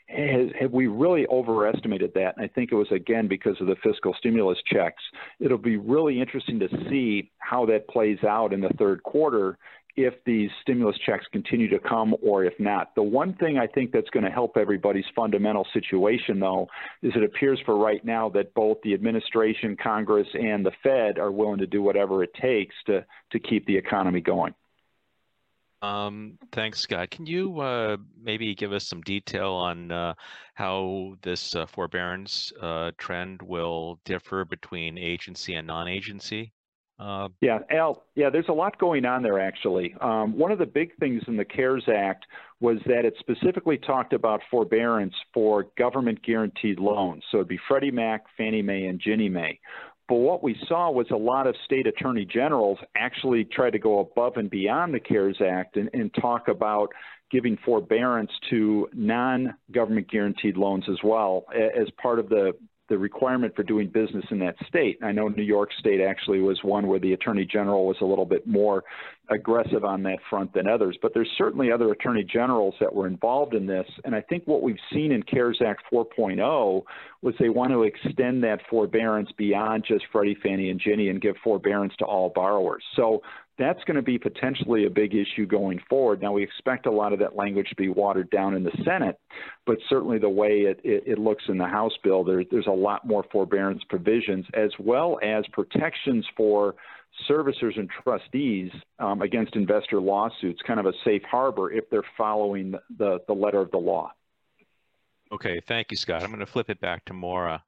Have 0.07 0.71
we 0.71 0.87
really 0.87 1.25
overestimated 1.27 2.11
that? 2.15 2.35
And 2.35 2.43
I 2.43 2.47
think 2.47 2.71
it 2.71 2.75
was 2.75 2.91
again 2.91 3.27
because 3.27 3.55
of 3.61 3.67
the 3.67 3.75
fiscal 3.81 4.13
stimulus 4.17 4.57
checks. 4.65 5.01
It'll 5.39 5.57
be 5.57 5.77
really 5.77 6.19
interesting 6.19 6.59
to 6.59 6.67
see 6.89 7.31
how 7.37 7.65
that 7.67 7.87
plays 7.87 8.17
out 8.27 8.51
in 8.51 8.61
the 8.61 8.69
third 8.77 9.01
quarter 9.03 9.57
if 9.95 10.15
these 10.25 10.49
stimulus 10.61 10.97
checks 11.05 11.25
continue 11.31 11.69
to 11.69 11.79
come 11.79 12.15
or 12.23 12.43
if 12.43 12.53
not. 12.59 12.95
The 12.95 13.03
one 13.03 13.35
thing 13.35 13.57
I 13.57 13.67
think 13.67 13.91
that's 13.91 14.09
going 14.09 14.25
to 14.25 14.31
help 14.31 14.57
everybody's 14.57 15.05
fundamental 15.15 15.67
situation, 15.73 16.39
though, 16.39 16.67
is 17.01 17.13
it 17.15 17.23
appears 17.23 17.59
for 17.65 17.77
right 17.77 18.03
now 18.03 18.29
that 18.29 18.53
both 18.53 18.77
the 18.83 18.93
administration, 18.93 19.77
Congress, 19.81 20.27
and 20.33 20.65
the 20.65 20.71
Fed 20.81 21.19
are 21.19 21.31
willing 21.31 21.59
to 21.59 21.67
do 21.67 21.81
whatever 21.81 22.23
it 22.23 22.33
takes 22.33 22.75
to, 22.87 23.05
to 23.31 23.39
keep 23.39 23.65
the 23.67 23.77
economy 23.77 24.21
going. 24.21 24.53
Um, 25.83 26.37
thanks, 26.53 26.79
Scott. 26.79 27.11
Can 27.11 27.25
you 27.25 27.59
uh, 27.59 27.97
maybe 28.19 28.55
give 28.55 28.71
us 28.71 28.87
some 28.87 29.01
detail 29.01 29.51
on 29.51 29.91
uh, 29.91 30.13
how 30.53 31.17
this 31.21 31.55
uh, 31.55 31.65
forbearance 31.65 32.53
uh, 32.61 32.91
trend 32.97 33.41
will 33.41 33.99
differ 34.05 34.45
between 34.45 34.97
agency 34.97 35.55
and 35.55 35.67
non-agency? 35.67 36.53
Uh, 37.03 37.27
yeah, 37.41 37.59
Al, 37.69 38.03
yeah, 38.15 38.29
there's 38.29 38.47
a 38.47 38.53
lot 38.53 38.77
going 38.77 39.03
on 39.05 39.23
there 39.23 39.39
actually. 39.39 39.93
Um, 39.99 40.37
one 40.37 40.51
of 40.51 40.59
the 40.59 40.65
big 40.65 40.95
things 40.99 41.21
in 41.27 41.35
the 41.35 41.43
CARES 41.43 41.83
Act 41.93 42.25
was 42.61 42.77
that 42.85 43.03
it 43.03 43.13
specifically 43.19 43.77
talked 43.77 44.13
about 44.13 44.39
forbearance 44.49 45.13
for 45.33 45.65
government 45.77 46.23
guaranteed 46.23 46.79
loans. 46.79 47.23
So 47.29 47.39
it'd 47.39 47.49
be 47.49 47.59
Freddie 47.67 47.91
Mac, 47.91 48.23
Fannie 48.37 48.61
Mae, 48.61 48.85
and 48.85 49.01
Ginnie 49.03 49.27
Mae. 49.27 49.59
But 50.07 50.15
what 50.15 50.43
we 50.43 50.55
saw 50.69 50.91
was 50.91 51.07
a 51.11 51.17
lot 51.17 51.45
of 51.45 51.55
state 51.65 51.87
attorney 51.87 52.25
generals 52.25 52.77
actually 52.95 53.45
try 53.45 53.69
to 53.69 53.79
go 53.79 53.99
above 53.99 54.37
and 54.37 54.49
beyond 54.49 54.93
the 54.93 54.99
CARES 55.01 55.41
Act 55.45 55.75
and, 55.75 55.89
and 55.93 56.13
talk 56.21 56.47
about 56.47 56.87
giving 57.31 57.57
forbearance 57.65 58.31
to 58.49 58.87
non 58.93 59.55
government 59.71 60.09
guaranteed 60.09 60.55
loans 60.55 60.85
as 60.89 60.97
well 61.03 61.45
as 61.53 61.87
part 62.01 62.19
of 62.19 62.29
the 62.29 62.53
the 62.89 62.97
requirement 62.97 63.55
for 63.55 63.63
doing 63.63 63.87
business 63.87 64.25
in 64.31 64.39
that 64.39 64.55
state. 64.67 64.99
I 65.01 65.11
know 65.11 65.27
New 65.29 65.43
York 65.43 65.69
State 65.79 66.01
actually 66.01 66.41
was 66.41 66.59
one 66.63 66.87
where 66.87 66.99
the 66.99 67.13
Attorney 67.13 67.45
General 67.45 67.87
was 67.87 67.97
a 68.01 68.05
little 68.05 68.25
bit 68.25 68.45
more 68.45 68.83
aggressive 69.29 69.85
on 69.85 70.03
that 70.03 70.19
front 70.29 70.53
than 70.53 70.67
others, 70.67 70.97
but 71.01 71.13
there's 71.13 71.29
certainly 71.37 71.71
other 71.71 71.91
Attorney 71.91 72.23
Generals 72.23 72.75
that 72.79 72.93
were 72.93 73.07
involved 73.07 73.53
in 73.53 73.65
this. 73.65 73.87
And 74.03 74.13
I 74.13 74.21
think 74.21 74.45
what 74.45 74.61
we've 74.61 74.75
seen 74.91 75.11
in 75.13 75.23
CARES 75.23 75.61
Act 75.65 75.83
4.0 75.91 76.83
was 77.21 77.33
they 77.39 77.49
want 77.49 77.71
to 77.71 77.83
extend 77.83 78.43
that 78.43 78.59
forbearance 78.69 79.29
beyond 79.37 79.85
just 79.87 80.03
Freddie, 80.11 80.37
Fannie, 80.43 80.69
and 80.69 80.79
Ginnie 80.79 81.09
and 81.09 81.21
give 81.21 81.35
forbearance 81.41 81.93
to 81.99 82.05
all 82.05 82.33
borrowers. 82.35 82.83
So 82.97 83.21
that's 83.57 83.83
going 83.85 83.95
to 83.95 84.01
be 84.01 84.17
potentially 84.17 84.85
a 84.85 84.89
big 84.89 85.13
issue 85.13 85.45
going 85.45 85.79
forward. 85.89 86.21
Now, 86.21 86.33
we 86.33 86.43
expect 86.43 86.85
a 86.85 86.91
lot 86.91 87.13
of 87.13 87.19
that 87.19 87.35
language 87.35 87.69
to 87.69 87.75
be 87.75 87.87
watered 87.87 88.29
down 88.29 88.55
in 88.55 88.63
the 88.63 88.71
Senate, 88.83 89.19
but 89.65 89.77
certainly 89.89 90.17
the 90.17 90.29
way 90.29 90.61
it, 90.61 90.79
it, 90.83 91.03
it 91.05 91.19
looks 91.19 91.43
in 91.47 91.57
the 91.57 91.67
House 91.67 91.93
bill, 92.03 92.23
there, 92.23 92.43
there's 92.49 92.67
a 92.67 92.71
lot 92.71 93.07
more 93.07 93.23
forbearance 93.31 93.83
provisions 93.89 94.45
as 94.53 94.71
well 94.79 95.19
as 95.23 95.45
protections 95.53 96.25
for 96.35 96.75
servicers 97.29 97.77
and 97.77 97.89
trustees 98.03 98.71
um, 98.99 99.21
against 99.21 99.55
investor 99.55 99.99
lawsuits, 99.99 100.61
kind 100.65 100.79
of 100.79 100.85
a 100.85 100.93
safe 101.03 101.23
harbor 101.23 101.71
if 101.71 101.89
they're 101.89 102.03
following 102.17 102.75
the, 102.97 103.19
the 103.27 103.33
letter 103.33 103.59
of 103.59 103.71
the 103.71 103.77
law. 103.77 104.11
Okay, 105.31 105.59
thank 105.67 105.89
you, 105.89 105.97
Scott. 105.97 106.21
I'm 106.21 106.29
going 106.29 106.39
to 106.39 106.45
flip 106.45 106.69
it 106.69 106.79
back 106.79 107.05
to 107.05 107.13
Maura. 107.13 107.63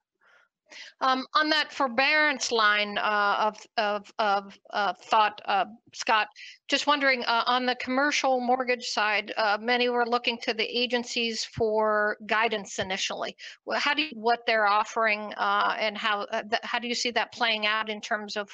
Um, 1.01 1.25
on 1.33 1.49
that 1.49 1.71
forbearance 1.71 2.51
line 2.51 2.97
uh, 2.97 3.35
of, 3.39 3.57
of, 3.77 4.13
of 4.19 4.59
uh, 4.71 4.93
thought, 4.93 5.41
uh, 5.45 5.65
Scott, 5.93 6.27
just 6.67 6.87
wondering 6.87 7.23
uh, 7.23 7.43
on 7.45 7.65
the 7.65 7.75
commercial 7.75 8.39
mortgage 8.39 8.85
side, 8.87 9.33
uh, 9.37 9.57
many 9.59 9.89
were 9.89 10.07
looking 10.07 10.37
to 10.39 10.53
the 10.53 10.63
agencies 10.63 11.43
for 11.43 12.17
guidance 12.25 12.79
initially. 12.79 13.35
How 13.73 13.93
do 13.93 14.03
you, 14.03 14.09
what 14.13 14.45
they're 14.45 14.67
offering 14.67 15.33
uh, 15.37 15.75
and 15.79 15.97
how 15.97 16.27
how 16.63 16.79
do 16.79 16.87
you 16.87 16.95
see 16.95 17.11
that 17.11 17.33
playing 17.33 17.65
out 17.65 17.89
in 17.89 18.01
terms 18.01 18.35
of 18.35 18.49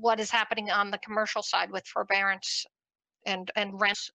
what 0.00 0.20
is 0.20 0.30
happening 0.30 0.70
on 0.70 0.90
the 0.90 0.98
commercial 0.98 1.42
side 1.42 1.70
with 1.70 1.86
forbearance 1.86 2.66
and 3.26 3.50
and 3.56 3.80
rents 3.80 4.10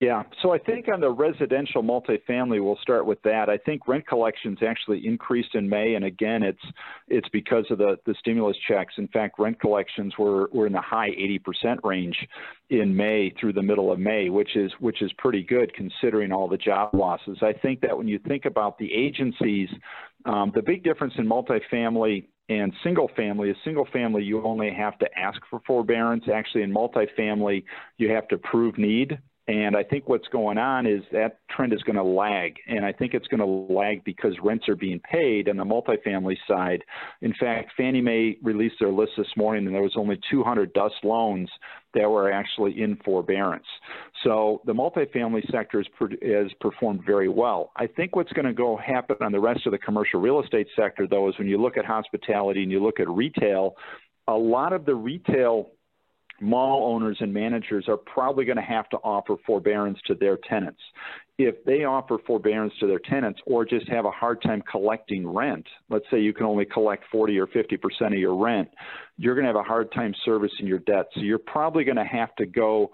yeah, 0.00 0.22
so 0.42 0.52
I 0.52 0.58
think 0.58 0.86
on 0.86 1.00
the 1.00 1.10
residential 1.10 1.82
multifamily, 1.82 2.62
we'll 2.64 2.78
start 2.80 3.04
with 3.04 3.20
that. 3.22 3.48
I 3.48 3.58
think 3.58 3.88
rent 3.88 4.06
collections 4.06 4.58
actually 4.64 5.04
increased 5.04 5.56
in 5.56 5.68
May, 5.68 5.94
and 5.94 6.04
again, 6.04 6.44
it's 6.44 6.62
it's 7.08 7.28
because 7.30 7.64
of 7.70 7.78
the 7.78 7.96
the 8.06 8.14
stimulus 8.20 8.56
checks. 8.68 8.94
In 8.96 9.08
fact, 9.08 9.40
rent 9.40 9.58
collections 9.58 10.14
were 10.16 10.48
were 10.52 10.68
in 10.68 10.72
the 10.72 10.80
high 10.80 11.10
80% 11.10 11.82
range 11.82 12.16
in 12.70 12.94
May 12.94 13.34
through 13.40 13.54
the 13.54 13.62
middle 13.62 13.90
of 13.90 13.98
May, 13.98 14.30
which 14.30 14.54
is 14.54 14.70
which 14.78 15.02
is 15.02 15.12
pretty 15.18 15.42
good 15.42 15.74
considering 15.74 16.30
all 16.30 16.46
the 16.46 16.58
job 16.58 16.90
losses. 16.94 17.38
I 17.42 17.52
think 17.52 17.80
that 17.80 17.98
when 17.98 18.06
you 18.06 18.20
think 18.20 18.44
about 18.44 18.78
the 18.78 18.94
agencies, 18.94 19.68
um, 20.26 20.52
the 20.54 20.62
big 20.62 20.84
difference 20.84 21.14
in 21.18 21.26
multifamily 21.26 22.28
and 22.48 22.72
single 22.84 23.10
family 23.16 23.50
is 23.50 23.56
single 23.64 23.86
family 23.92 24.22
you 24.22 24.42
only 24.44 24.72
have 24.72 24.96
to 24.98 25.06
ask 25.18 25.40
for 25.50 25.60
forbearance 25.66 26.24
actually 26.32 26.62
in 26.62 26.72
multifamily 26.72 27.62
you 27.98 28.10
have 28.10 28.26
to 28.28 28.38
prove 28.38 28.78
need 28.78 29.18
and 29.48 29.74
I 29.74 29.82
think 29.82 30.10
what's 30.10 30.28
going 30.28 30.58
on 30.58 30.86
is 30.86 31.02
that 31.10 31.40
trend 31.50 31.72
is 31.72 31.82
going 31.82 31.96
to 31.96 32.02
lag. 32.02 32.56
And 32.66 32.84
I 32.84 32.92
think 32.92 33.14
it's 33.14 33.26
going 33.28 33.40
to 33.40 33.74
lag 33.74 34.04
because 34.04 34.34
rents 34.42 34.68
are 34.68 34.76
being 34.76 35.00
paid 35.00 35.48
on 35.48 35.56
the 35.56 35.64
multifamily 35.64 36.36
side. 36.46 36.84
In 37.22 37.32
fact, 37.40 37.72
Fannie 37.74 38.02
Mae 38.02 38.36
released 38.42 38.76
their 38.78 38.92
list 38.92 39.12
this 39.16 39.34
morning, 39.38 39.64
and 39.64 39.74
there 39.74 39.82
was 39.82 39.96
only 39.96 40.20
200 40.30 40.74
DUS 40.74 40.92
loans 41.02 41.48
that 41.94 42.10
were 42.10 42.30
actually 42.30 42.78
in 42.78 42.96
forbearance. 43.02 43.64
So 44.22 44.60
the 44.66 44.74
multifamily 44.74 45.50
sector 45.50 45.82
has 46.22 46.52
performed 46.60 47.00
very 47.06 47.30
well. 47.30 47.72
I 47.76 47.86
think 47.86 48.16
what's 48.16 48.32
going 48.34 48.44
to 48.46 48.52
go 48.52 48.76
happen 48.76 49.16
on 49.22 49.32
the 49.32 49.40
rest 49.40 49.64
of 49.64 49.72
the 49.72 49.78
commercial 49.78 50.20
real 50.20 50.42
estate 50.42 50.68
sector, 50.76 51.06
though, 51.06 51.26
is 51.26 51.38
when 51.38 51.48
you 51.48 51.56
look 51.56 51.78
at 51.78 51.86
hospitality 51.86 52.62
and 52.62 52.70
you 52.70 52.82
look 52.82 53.00
at 53.00 53.08
retail, 53.08 53.76
a 54.26 54.34
lot 54.34 54.74
of 54.74 54.84
the 54.84 54.94
retail 54.94 55.70
mall 56.40 56.94
owners 56.94 57.16
and 57.20 57.32
managers 57.32 57.86
are 57.88 57.96
probably 57.96 58.44
going 58.44 58.56
to 58.56 58.62
have 58.62 58.88
to 58.90 58.96
offer 58.98 59.36
forbearance 59.46 59.98
to 60.06 60.14
their 60.14 60.38
tenants. 60.48 60.80
If 61.38 61.64
they 61.64 61.84
offer 61.84 62.18
forbearance 62.26 62.72
to 62.80 62.86
their 62.86 62.98
tenants 62.98 63.40
or 63.46 63.64
just 63.64 63.88
have 63.88 64.04
a 64.04 64.10
hard 64.10 64.42
time 64.42 64.62
collecting 64.70 65.26
rent, 65.26 65.66
let's 65.88 66.04
say 66.10 66.20
you 66.20 66.32
can 66.32 66.46
only 66.46 66.64
collect 66.64 67.04
40 67.12 67.38
or 67.38 67.46
50% 67.46 67.78
of 68.06 68.12
your 68.14 68.36
rent, 68.36 68.68
you're 69.16 69.34
going 69.34 69.44
to 69.44 69.48
have 69.48 69.56
a 69.56 69.62
hard 69.62 69.92
time 69.92 70.14
servicing 70.24 70.66
your 70.66 70.80
debt. 70.80 71.06
So 71.14 71.20
you're 71.20 71.38
probably 71.38 71.84
going 71.84 71.96
to 71.96 72.04
have 72.04 72.34
to 72.36 72.46
go 72.46 72.90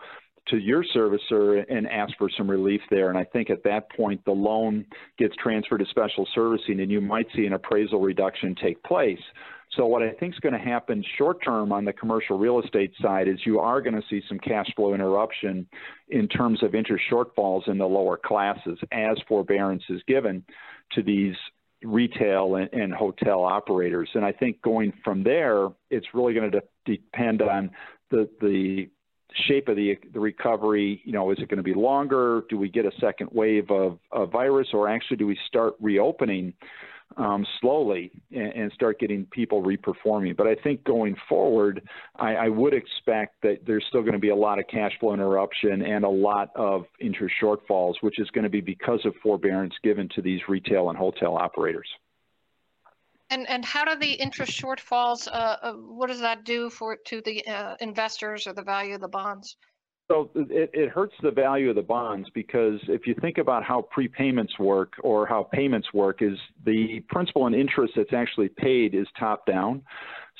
to 0.48 0.58
your 0.58 0.84
servicer 0.94 1.64
and 1.70 1.88
ask 1.88 2.12
for 2.18 2.28
some 2.36 2.50
relief 2.50 2.82
there. 2.90 3.08
And 3.08 3.18
I 3.18 3.24
think 3.24 3.48
at 3.48 3.62
that 3.64 3.90
point, 3.92 4.22
the 4.24 4.32
loan 4.32 4.84
gets 5.18 5.34
transferred 5.36 5.78
to 5.78 5.86
special 5.86 6.28
servicing 6.34 6.80
and 6.80 6.90
you 6.90 7.00
might 7.00 7.26
see 7.34 7.46
an 7.46 7.54
appraisal 7.54 8.00
reduction 8.00 8.54
take 8.62 8.82
place. 8.82 9.20
So 9.76 9.86
what 9.86 10.02
I 10.02 10.10
think 10.12 10.34
is 10.34 10.40
going 10.40 10.52
to 10.52 10.58
happen 10.58 11.04
short 11.18 11.42
term 11.44 11.72
on 11.72 11.84
the 11.84 11.92
commercial 11.92 12.38
real 12.38 12.60
estate 12.60 12.92
side 13.00 13.28
is 13.28 13.38
you 13.44 13.58
are 13.58 13.80
going 13.80 13.94
to 13.94 14.02
see 14.08 14.22
some 14.28 14.38
cash 14.38 14.66
flow 14.76 14.94
interruption 14.94 15.66
in 16.08 16.28
terms 16.28 16.62
of 16.62 16.74
interest 16.74 17.04
shortfalls 17.10 17.68
in 17.68 17.78
the 17.78 17.86
lower 17.86 18.16
classes 18.16 18.78
as 18.92 19.16
forbearance 19.28 19.82
is 19.88 20.00
given 20.06 20.44
to 20.92 21.02
these 21.02 21.34
retail 21.82 22.56
and, 22.56 22.72
and 22.72 22.92
hotel 22.94 23.42
operators. 23.44 24.08
And 24.14 24.24
I 24.24 24.32
think 24.32 24.62
going 24.62 24.92
from 25.02 25.22
there, 25.22 25.68
it's 25.90 26.06
really 26.14 26.34
going 26.34 26.50
to 26.50 26.60
de- 26.60 26.96
depend 26.96 27.42
on 27.42 27.70
the 28.10 28.28
the 28.40 28.88
shape 29.48 29.66
of 29.66 29.74
the, 29.74 29.98
the 30.12 30.20
recovery, 30.20 31.02
you 31.04 31.12
know, 31.12 31.32
is 31.32 31.38
it 31.40 31.48
going 31.48 31.56
to 31.56 31.62
be 31.64 31.74
longer? 31.74 32.44
Do 32.48 32.56
we 32.56 32.68
get 32.68 32.84
a 32.84 32.92
second 33.00 33.30
wave 33.32 33.68
of 33.70 33.98
a 34.12 34.26
virus, 34.26 34.68
or 34.72 34.88
actually 34.88 35.16
do 35.16 35.26
we 35.26 35.36
start 35.48 35.74
reopening 35.80 36.54
um, 37.16 37.46
slowly 37.60 38.10
and, 38.32 38.52
and, 38.52 38.72
start 38.72 38.98
getting 38.98 39.24
people 39.26 39.62
reperforming. 39.62 40.36
But 40.36 40.46
I 40.46 40.54
think 40.56 40.82
going 40.84 41.16
forward, 41.28 41.86
I, 42.16 42.34
I 42.34 42.48
would 42.48 42.74
expect 42.74 43.40
that 43.42 43.58
there's 43.66 43.84
still 43.88 44.00
going 44.00 44.14
to 44.14 44.18
be 44.18 44.30
a 44.30 44.36
lot 44.36 44.58
of 44.58 44.66
cash 44.68 44.92
flow 44.98 45.14
interruption 45.14 45.82
and 45.82 46.04
a 46.04 46.08
lot 46.08 46.50
of 46.56 46.86
interest 47.00 47.34
shortfalls, 47.40 47.94
which 48.00 48.18
is 48.18 48.28
going 48.30 48.44
to 48.44 48.50
be 48.50 48.60
because 48.60 49.00
of 49.04 49.14
forbearance 49.22 49.74
given 49.82 50.08
to 50.14 50.22
these 50.22 50.40
retail 50.48 50.90
and 50.90 50.98
hotel 50.98 51.36
operators. 51.36 51.88
And 53.30 53.48
and 53.48 53.64
how 53.64 53.84
do 53.84 53.98
the 53.98 54.12
interest 54.12 54.52
shortfalls? 54.60 55.26
Uh, 55.28 55.56
uh, 55.62 55.72
what 55.72 56.08
does 56.08 56.20
that 56.20 56.44
do 56.44 56.68
for 56.68 56.96
to 57.06 57.22
the 57.22 57.46
uh, 57.46 57.74
investors 57.80 58.46
or 58.46 58.52
the 58.52 58.62
value 58.62 58.94
of 58.94 59.00
the 59.00 59.08
bonds? 59.08 59.56
So 60.10 60.30
it, 60.34 60.70
it 60.74 60.90
hurts 60.90 61.14
the 61.22 61.30
value 61.30 61.70
of 61.70 61.76
the 61.76 61.82
bonds 61.82 62.28
because 62.34 62.78
if 62.88 63.06
you 63.06 63.14
think 63.22 63.38
about 63.38 63.64
how 63.64 63.88
prepayments 63.96 64.58
work 64.58 64.92
or 65.02 65.26
how 65.26 65.48
payments 65.50 65.94
work, 65.94 66.20
is 66.20 66.38
the 66.66 67.00
principal 67.08 67.46
and 67.46 67.54
interest 67.54 67.94
that's 67.96 68.12
actually 68.12 68.48
paid 68.48 68.94
is 68.94 69.06
top 69.18 69.46
down. 69.46 69.82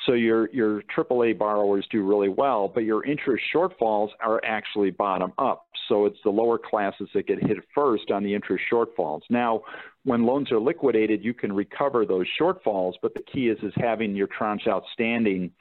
So 0.06 0.12
your 0.12 0.50
your 0.52 0.82
AAA 0.94 1.38
borrowers 1.38 1.86
do 1.90 2.02
really 2.02 2.28
well, 2.28 2.68
but 2.68 2.80
your 2.80 3.06
interest 3.06 3.42
shortfalls 3.54 4.08
are 4.20 4.44
actually 4.44 4.90
bottom 4.90 5.32
up. 5.38 5.66
So 5.88 6.04
it's 6.04 6.18
the 6.24 6.30
lower 6.30 6.58
classes 6.58 7.08
that 7.14 7.26
get 7.26 7.42
hit 7.42 7.56
first 7.74 8.10
on 8.10 8.22
the 8.22 8.34
interest 8.34 8.64
shortfalls. 8.70 9.22
Now, 9.30 9.62
when 10.04 10.26
loans 10.26 10.52
are 10.52 10.60
liquidated, 10.60 11.24
you 11.24 11.32
can 11.32 11.52
recover 11.52 12.04
those 12.04 12.26
shortfalls, 12.38 12.94
but 13.00 13.14
the 13.14 13.22
key 13.32 13.48
is 13.48 13.58
is 13.62 13.72
having 13.76 14.14
your 14.14 14.26
tranche 14.26 14.66
outstanding 14.68 15.52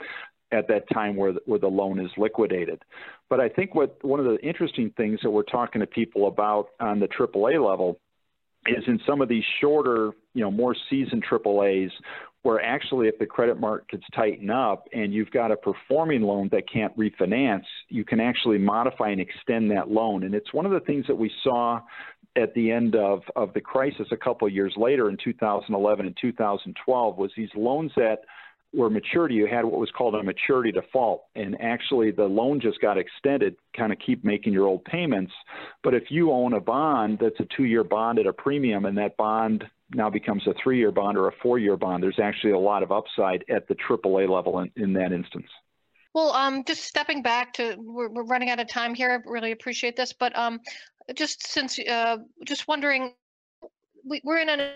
at 0.53 0.67
that 0.67 0.87
time 0.93 1.15
where 1.15 1.33
the, 1.33 1.41
where 1.45 1.59
the 1.59 1.67
loan 1.67 1.99
is 1.99 2.11
liquidated. 2.17 2.81
But 3.33 3.39
I 3.39 3.49
think 3.49 3.73
what 3.73 3.97
one 4.03 4.19
of 4.19 4.27
the 4.27 4.37
interesting 4.47 4.93
things 4.95 5.19
that 5.23 5.31
we're 5.31 5.41
talking 5.41 5.81
to 5.81 5.87
people 5.87 6.27
about 6.27 6.67
on 6.79 6.99
the 6.99 7.07
AAA 7.07 7.67
level 7.67 7.99
is 8.67 8.83
in 8.85 8.99
some 9.07 9.21
of 9.21 9.27
these 9.27 9.43
shorter, 9.59 10.11
you 10.35 10.41
know, 10.43 10.51
more 10.51 10.75
seasoned 10.87 11.23
AAAs, 11.25 11.89
where 12.43 12.61
actually 12.61 13.07
if 13.07 13.17
the 13.17 13.25
credit 13.25 13.59
markets 13.59 14.03
tighten 14.15 14.51
up 14.51 14.87
and 14.93 15.15
you've 15.15 15.31
got 15.31 15.49
a 15.49 15.55
performing 15.55 16.21
loan 16.21 16.47
that 16.51 16.71
can't 16.71 16.95
refinance, 16.95 17.63
you 17.89 18.05
can 18.05 18.19
actually 18.19 18.59
modify 18.59 19.09
and 19.09 19.19
extend 19.19 19.71
that 19.71 19.89
loan. 19.89 20.25
And 20.25 20.35
it's 20.35 20.53
one 20.53 20.67
of 20.67 20.71
the 20.71 20.81
things 20.81 21.07
that 21.07 21.15
we 21.15 21.31
saw 21.43 21.79
at 22.35 22.53
the 22.53 22.69
end 22.69 22.95
of, 22.95 23.23
of 23.35 23.51
the 23.55 23.61
crisis 23.61 24.05
a 24.11 24.17
couple 24.17 24.47
of 24.47 24.53
years 24.53 24.75
later 24.77 25.09
in 25.09 25.17
2011 25.23 26.05
and 26.05 26.15
2012 26.21 27.17
was 27.17 27.31
these 27.35 27.49
loans 27.55 27.91
that 27.95 28.17
where 28.73 28.89
maturity 28.89 29.35
you 29.35 29.45
had 29.45 29.63
what 29.63 29.79
was 29.79 29.91
called 29.91 30.15
a 30.15 30.23
maturity 30.23 30.71
default. 30.71 31.25
And 31.35 31.59
actually 31.61 32.11
the 32.11 32.25
loan 32.25 32.59
just 32.59 32.81
got 32.81 32.97
extended 32.97 33.55
kind 33.77 33.93
of 33.93 33.99
keep 33.99 34.25
making 34.25 34.51
your 34.51 34.65
old 34.65 34.83
payments. 34.85 35.31
But 35.83 35.93
if 35.93 36.09
you 36.09 36.31
own 36.31 36.53
a 36.53 36.59
bond 36.59 37.19
that's 37.21 37.39
a 37.39 37.47
two 37.55 37.65
year 37.65 37.83
bond 37.83 38.17
at 38.17 38.25
a 38.25 38.33
premium 38.33 38.85
and 38.85 38.97
that 38.97 39.15
bond 39.15 39.63
now 39.93 40.09
becomes 40.09 40.45
a 40.47 40.55
three 40.61 40.79
year 40.79 40.91
bond 40.91 41.17
or 41.17 41.27
a 41.27 41.31
four 41.41 41.59
year 41.59 41.77
bond 41.77 42.01
there's 42.01 42.19
actually 42.19 42.53
a 42.53 42.59
lot 42.59 42.81
of 42.81 42.91
upside 42.91 43.45
at 43.47 43.67
the 43.67 43.75
aaa 43.75 44.27
level 44.27 44.59
in, 44.59 44.71
in 44.75 44.93
that 44.93 45.11
instance. 45.11 45.47
Well 46.15 46.31
um, 46.31 46.63
just 46.63 46.83
stepping 46.83 47.21
back 47.21 47.53
to 47.53 47.75
we're, 47.77 48.09
we're 48.09 48.25
running 48.25 48.49
out 48.49 48.59
of 48.59 48.67
time 48.67 48.95
here. 48.95 49.11
I 49.11 49.29
really 49.29 49.51
appreciate 49.51 49.95
this. 49.95 50.13
But 50.13 50.35
um, 50.35 50.59
just 51.15 51.45
since 51.45 51.77
uh, 51.77 52.17
just 52.43 52.67
wondering 52.67 53.13
we, 54.03 54.19
we're 54.23 54.39
in 54.39 54.49
an 54.49 54.71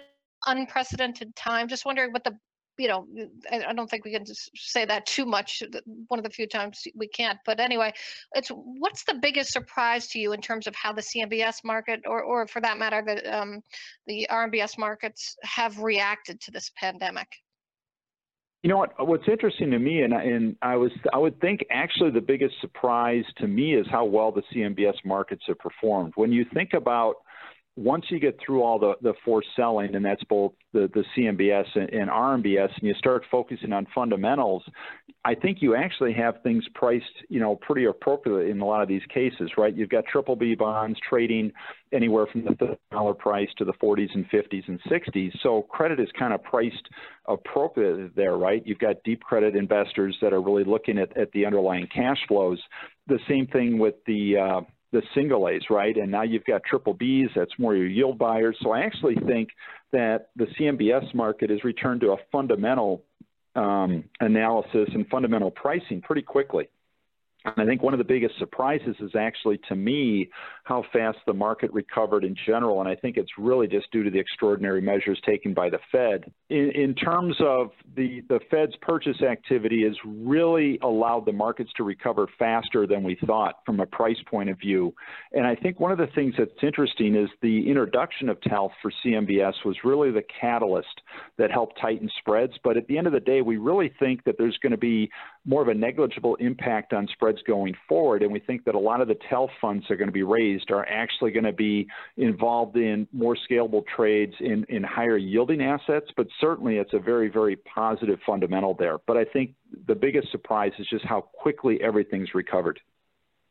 unprecedented 0.46 1.36
time. 1.36 1.68
Just 1.68 1.86
wondering 1.86 2.12
what 2.12 2.24
the 2.24 2.38
you 2.78 2.88
know, 2.88 3.08
I, 3.52 3.74
don't 3.74 3.90
think 3.90 4.06
we 4.06 4.12
can 4.12 4.26
say 4.56 4.86
that 4.86 5.06
too 5.06 5.26
much. 5.26 5.64
One 6.08 6.20
of 6.20 6.24
the 6.24 6.30
few 6.30 6.48
times 6.48 6.84
we 6.96 7.08
can't. 7.08 7.40
But 7.46 7.60
anyway, 7.60 7.94
it's 8.36 8.50
what's 8.50 9.04
the 9.04 9.16
biggest 9.16 9.52
surprise 9.52 10.08
to 10.10 10.20
you 10.20 10.34
in 10.34 10.42
terms 10.42 10.68
of 10.68 10.76
how 10.76 10.94
the 10.94 11.02
CMBS 11.02 11.64
market, 11.64 12.02
or 12.06 12.24
or 12.24 12.48
for 12.48 12.62
that 12.62 12.78
matter, 12.78 13.04
the 13.06 13.38
um, 13.38 13.62
the 14.06 14.28
RMBS 14.30 14.78
markets 14.78 15.36
have 15.44 15.80
reacted 15.80 16.40
to 16.42 16.52
this 16.52 16.72
pandemic? 16.78 17.28
You 18.64 18.70
know 18.70 18.78
what? 18.78 19.08
What's 19.08 19.28
interesting 19.28 19.72
to 19.72 19.80
me, 19.80 20.02
and 20.02 20.14
and 20.14 20.56
I 20.62 20.76
was 20.76 20.92
I 21.14 21.18
would 21.18 21.40
think 21.40 21.66
actually 21.72 22.12
the 22.12 22.22
biggest 22.22 22.56
surprise 22.62 23.24
to 23.38 23.48
me 23.48 23.76
is 23.76 23.88
how 23.90 24.06
well 24.06 24.32
the 24.32 24.44
CMBS 24.54 24.96
markets 25.06 25.44
have 25.48 25.60
performed. 25.60 26.14
When 26.16 26.32
you 26.32 26.46
think 26.54 26.74
about 26.74 27.16
once 27.78 28.06
you 28.10 28.20
get 28.20 28.36
through 28.44 28.64
all 28.64 28.80
the, 28.80 28.96
the 29.04 29.14
forced 29.24 29.48
selling, 29.56 29.94
and 29.94 30.04
that's 30.04 30.24
both 30.24 30.52
the, 30.74 30.90
the 30.96 31.04
CMBS 31.16 31.66
and, 31.76 31.90
and 31.92 32.10
RMBS, 32.10 32.70
and 32.76 32.82
you 32.82 32.96
start 32.96 33.24
focusing 33.30 33.72
on 33.72 33.86
fundamentals, 33.94 34.64
I 35.24 35.36
think 35.36 35.60
you 35.62 35.76
actually 35.76 36.14
have 36.14 36.42
things 36.42 36.64
priced, 36.74 37.06
you 37.30 37.40
know, 37.40 37.56
pretty 37.56 37.86
appropriately 37.86 38.50
in 38.50 38.62
a 38.62 38.66
lot 38.66 38.82
of 38.82 38.88
these 38.88 39.04
cases, 39.14 39.52
right? 39.58 39.76
You've 39.76 39.90
got 39.90 40.06
triple 40.12 40.36
B 40.36 40.56
bonds 40.56 40.98
trading 41.08 41.52
anywhere 41.94 42.26
from 42.32 42.46
the 42.46 42.78
dollar 42.92 43.14
price 43.14 43.50
to 43.60 43.66
the 43.66 43.74
40s 43.74 44.10
and 44.16 44.28
50s 44.32 44.68
and 44.68 44.80
60s. 44.90 45.32
So 45.44 45.62
credit 45.70 46.00
is 46.00 46.10
kind 46.18 46.34
of 46.34 46.44
priced 46.44 46.90
appropriately 47.28 48.10
there, 48.16 48.38
right? 48.38 48.66
You've 48.66 48.80
got 48.80 48.96
deep 49.04 49.22
credit 49.22 49.56
investors 49.56 50.18
that 50.24 50.34
are 50.34 50.42
really 50.42 50.64
looking 50.64 50.98
at, 50.98 51.16
at 51.16 51.32
the 51.32 51.46
underlying 51.46 51.88
cash 51.94 52.18
flows. 52.28 52.60
The 53.06 53.20
same 53.30 53.46
thing 53.48 53.78
with 53.78 53.96
the 54.08 54.38
uh, 54.38 54.62
the 54.92 55.02
single 55.14 55.50
A's, 55.50 55.64
right? 55.70 55.96
And 55.96 56.12
now 56.12 56.24
you've 56.24 56.46
got 56.46 56.64
triple 56.64 56.94
B's, 56.94 57.30
that's 57.36 57.52
more 57.58 57.76
your 57.76 57.88
yield 57.88 58.18
buyers. 58.18 58.58
So 58.62 58.72
I 58.72 58.82
actually 58.82 59.16
think 59.28 59.50
that 59.92 60.30
the 60.36 60.46
CMBS 60.60 61.14
market 61.14 61.50
has 61.50 61.64
returned 61.64 62.02
to 62.02 62.12
a 62.12 62.18
fundamental 62.32 63.04
um, 63.56 64.04
analysis 64.20 64.90
and 64.94 65.08
fundamental 65.08 65.52
pricing 65.52 66.02
pretty 66.02 66.22
quickly. 66.22 66.70
And 67.56 67.64
I 67.64 67.66
think 67.66 67.82
one 67.82 67.94
of 67.94 67.98
the 67.98 68.04
biggest 68.04 68.38
surprises 68.40 68.96
is 69.00 69.12
actually 69.18 69.60
to 69.70 69.76
me 69.76 70.30
how 70.64 70.84
fast 70.92 71.20
the 71.26 71.34
market 71.34 71.72
recovered 71.72 72.24
in 72.26 72.36
general. 72.46 72.82
And 72.82 72.90
I 72.90 72.96
think 72.96 73.16
it's 73.16 73.32
really 73.38 73.68
just 73.68 73.90
due 73.92 74.04
to 74.04 74.10
the 74.10 74.20
extraordinary 74.20 74.82
measures 74.82 75.20
taken 75.26 75.54
by 75.54 75.70
the 75.70 75.80
Fed. 75.92 76.32
In, 76.50 76.72
in 76.72 76.94
terms 76.94 77.36
of 77.40 77.72
the, 77.96 78.22
the 78.28 78.40
Fed's 78.52 78.76
purchase 78.82 79.22
activity 79.22 79.84
has 79.84 79.96
really 80.06 80.78
allowed 80.84 81.26
the 81.26 81.32
markets 81.32 81.72
to 81.78 81.84
recover 81.84 82.28
faster 82.38 82.86
than 82.86 83.04
we 83.04 83.18
thought 83.26 83.60
from 83.66 83.80
a 83.80 83.86
price 83.86 84.18
point 84.30 84.50
of 84.50 84.60
view. 84.60 84.94
And 85.32 85.48
I 85.48 85.56
think 85.56 85.80
one 85.80 85.92
of 85.92 85.98
the 85.98 86.08
things 86.16 86.34
that's 86.38 86.52
interesting 86.62 87.16
is 87.16 87.30
the 87.42 87.70
introduction 87.70 88.28
of 88.28 88.40
TALF 88.42 88.72
for 88.82 88.92
CMBS 89.06 89.54
was 89.64 89.78
really 89.84 90.12
the 90.12 90.24
catalyst 90.40 91.02
that 91.38 91.50
helped 91.52 91.80
tighten 91.80 92.10
spreads. 92.20 92.54
But 92.64 92.76
at 92.76 92.88
the 92.88 92.98
end 92.98 93.08
of 93.08 93.14
the 93.14 93.20
day, 93.20 93.42
we 93.42 93.58
really 93.58 93.94
think 94.00 94.24
that 94.26 94.36
there's 94.38 94.58
going 94.62 94.72
to 94.72 94.78
be 94.78 95.10
more 95.48 95.62
of 95.62 95.70
a 95.70 95.74
negligible 95.74 96.36
impact 96.36 96.92
on 96.92 97.08
spreads 97.08 97.40
going 97.48 97.74
forward. 97.88 98.22
And 98.22 98.32
we 98.32 98.40
think 98.40 98.66
that 98.66 98.76
a 98.76 98.80
lot 98.80 99.00
of 99.00 99.08
the 99.08 99.18
TALF 99.32 99.50
funds 99.62 99.86
that 99.88 99.94
are 99.94 99.98
going 99.98 100.10
to 100.10 100.14
be 100.14 100.24
raised 100.24 100.70
are 100.72 100.86
actually 100.88 101.32
going 101.32 101.46
to 101.46 101.54
be 101.54 101.88
involved 102.18 102.76
in 102.76 103.08
more 103.14 103.38
scalable 103.50 103.84
trades 103.88 104.34
in, 104.42 104.66
in 104.68 104.84
higher 104.84 105.18
yielding 105.18 105.64
assets. 105.64 106.08
But 106.18 106.28
certainly 106.42 106.78
it's 106.78 106.94
a 106.94 107.00
very, 107.00 107.30
very 107.30 107.56
positive 107.56 108.20
fundamental 108.26 108.74
there. 108.74 108.98
But 109.08 109.16
I 109.16 109.24
think 109.24 109.56
the 109.88 109.96
biggest 109.96 110.32
surprise 110.32 110.74
is 110.80 110.88
just 110.88 111.06
how 111.06 111.22
quickly 111.22 111.82
everything's 111.82 112.36
recovered. 112.36 112.82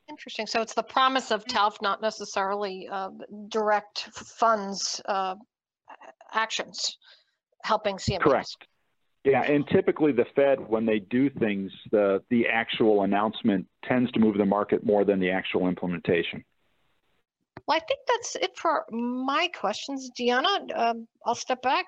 Interesting. 0.09 0.47
So 0.47 0.61
it's 0.61 0.75
the 0.75 0.83
promise 0.83 1.33
of 1.33 1.47
TALF, 1.47 1.81
not 1.81 2.03
necessarily 2.03 2.89
uh, 2.89 3.11
direct 3.49 4.11
funds 4.13 5.01
uh, 5.07 5.35
actions 6.33 6.99
helping 7.65 7.97
CMBS. 7.97 8.21
Correct. 8.21 8.57
Yeah, 9.27 9.43
and 9.43 9.67
typically 9.67 10.13
the 10.13 10.25
Fed, 10.37 10.61
when 10.61 10.87
they 10.87 11.01
do 11.01 11.29
things, 11.29 11.73
the 11.91 12.23
the 12.31 12.47
actual 12.47 13.03
announcement 13.03 13.67
tends 13.85 14.11
to 14.13 14.21
move 14.21 14.39
the 14.39 14.47
market 14.47 14.87
more 14.87 15.05
than 15.05 15.19
the 15.19 15.31
actual 15.31 15.67
implementation. 15.67 16.45
Well, 17.67 17.77
I 17.77 17.81
think 17.81 18.01
that's 18.07 18.37
it 18.37 18.57
for 18.57 18.85
my 18.93 19.49
questions. 19.49 20.11
Deanna, 20.17 20.79
um, 20.79 21.09
I'll 21.25 21.35
step 21.35 21.61
back. 21.63 21.87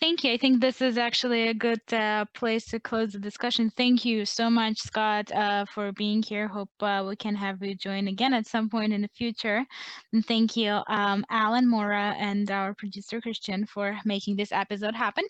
Thank 0.00 0.24
you. 0.24 0.32
I 0.32 0.36
think 0.36 0.60
this 0.60 0.82
is 0.82 0.98
actually 0.98 1.48
a 1.48 1.54
good 1.54 1.80
uh, 1.92 2.24
place 2.34 2.66
to 2.66 2.80
close 2.80 3.12
the 3.12 3.18
discussion. 3.18 3.70
Thank 3.76 4.04
you 4.04 4.24
so 4.26 4.50
much, 4.50 4.78
Scott, 4.78 5.30
uh, 5.32 5.64
for 5.66 5.92
being 5.92 6.22
here. 6.22 6.48
Hope 6.48 6.70
uh, 6.80 7.04
we 7.06 7.16
can 7.16 7.34
have 7.34 7.62
you 7.62 7.74
join 7.74 8.08
again 8.08 8.34
at 8.34 8.46
some 8.46 8.68
point 8.68 8.92
in 8.92 9.02
the 9.02 9.08
future. 9.08 9.64
And 10.12 10.26
thank 10.26 10.56
you, 10.56 10.80
um, 10.88 11.24
Alan 11.30 11.68
Maura 11.68 12.14
and 12.18 12.50
our 12.50 12.74
producer 12.74 13.20
Christian 13.20 13.66
for 13.66 13.96
making 14.04 14.36
this 14.36 14.52
episode 14.52 14.94
happen. 14.94 15.24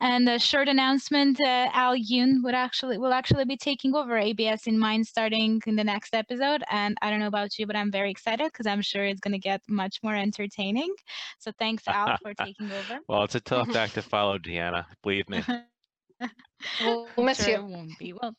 And 0.00 0.28
a 0.28 0.38
short 0.38 0.68
announcement: 0.68 1.40
uh, 1.40 1.68
Al 1.72 1.96
Yoon 1.96 2.42
would 2.44 2.54
actually 2.54 2.98
will 2.98 3.12
actually 3.12 3.46
be 3.46 3.56
taking 3.56 3.94
over 3.94 4.16
ABS 4.16 4.66
in 4.66 4.78
Mind 4.78 5.06
starting 5.06 5.60
in 5.66 5.76
the 5.76 5.84
next 5.84 6.14
episode. 6.14 6.62
And 6.70 6.96
I 7.02 7.10
don't 7.10 7.20
know 7.20 7.26
about 7.26 7.58
you, 7.58 7.66
but 7.66 7.76
I'm 7.76 7.90
very 7.90 8.10
excited 8.10 8.52
because 8.52 8.66
I'm 8.66 8.82
sure 8.82 9.04
it's 9.04 9.20
going 9.20 9.32
to 9.32 9.38
get 9.38 9.62
much 9.68 9.98
more 10.02 10.14
entertaining. 10.14 10.92
So 11.38 11.52
thanks, 11.58 11.84
Al, 11.88 12.16
for 12.22 12.34
taking 12.44 12.70
over. 12.70 13.00
well, 13.08 13.24
it's 13.24 13.34
a 13.34 13.40
tough 13.40 13.74
act 13.74 13.94
to 13.94 14.02
follow, 14.10 14.38
Deanna. 14.38 14.84
Believe 15.02 15.28
me. 15.28 15.42
we'll 16.84 17.06
miss 17.18 17.42
sure 17.42 17.58
you. 17.58 17.64
Won't 17.64 17.98
be. 17.98 18.12
Well, 18.12 18.34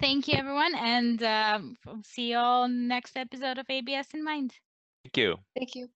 thank 0.00 0.28
you, 0.28 0.34
everyone, 0.34 0.74
and 0.74 1.22
um, 1.22 1.76
see 2.04 2.30
you 2.30 2.36
all 2.36 2.68
next 2.68 3.16
episode 3.16 3.58
of 3.58 3.66
ABS 3.68 4.08
in 4.14 4.22
Mind. 4.22 4.52
Thank 5.04 5.16
you. 5.16 5.36
Thank 5.56 5.74
you. 5.74 5.88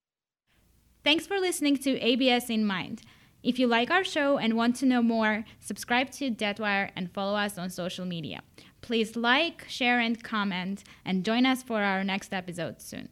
Thanks 1.03 1.25
for 1.25 1.39
listening 1.39 1.77
to 1.77 1.99
ABS 1.99 2.49
in 2.49 2.65
Mind. 2.65 3.01
If 3.41 3.57
you 3.57 3.67
like 3.67 3.89
our 3.89 4.03
show 4.03 4.37
and 4.37 4.55
want 4.55 4.75
to 4.77 4.85
know 4.85 5.01
more, 5.01 5.45
subscribe 5.61 6.11
to 6.11 6.29
Debtwire 6.29 6.91
and 6.95 7.09
follow 7.09 7.37
us 7.37 7.57
on 7.57 7.69
social 7.69 8.05
media. 8.05 8.41
Please 8.81 9.15
like, 9.15 9.65
share, 9.69 9.99
and 9.99 10.21
comment, 10.21 10.83
and 11.05 11.23
join 11.23 11.45
us 11.45 11.63
for 11.63 11.81
our 11.81 12.03
next 12.03 12.33
episode 12.33 12.81
soon. 12.81 13.09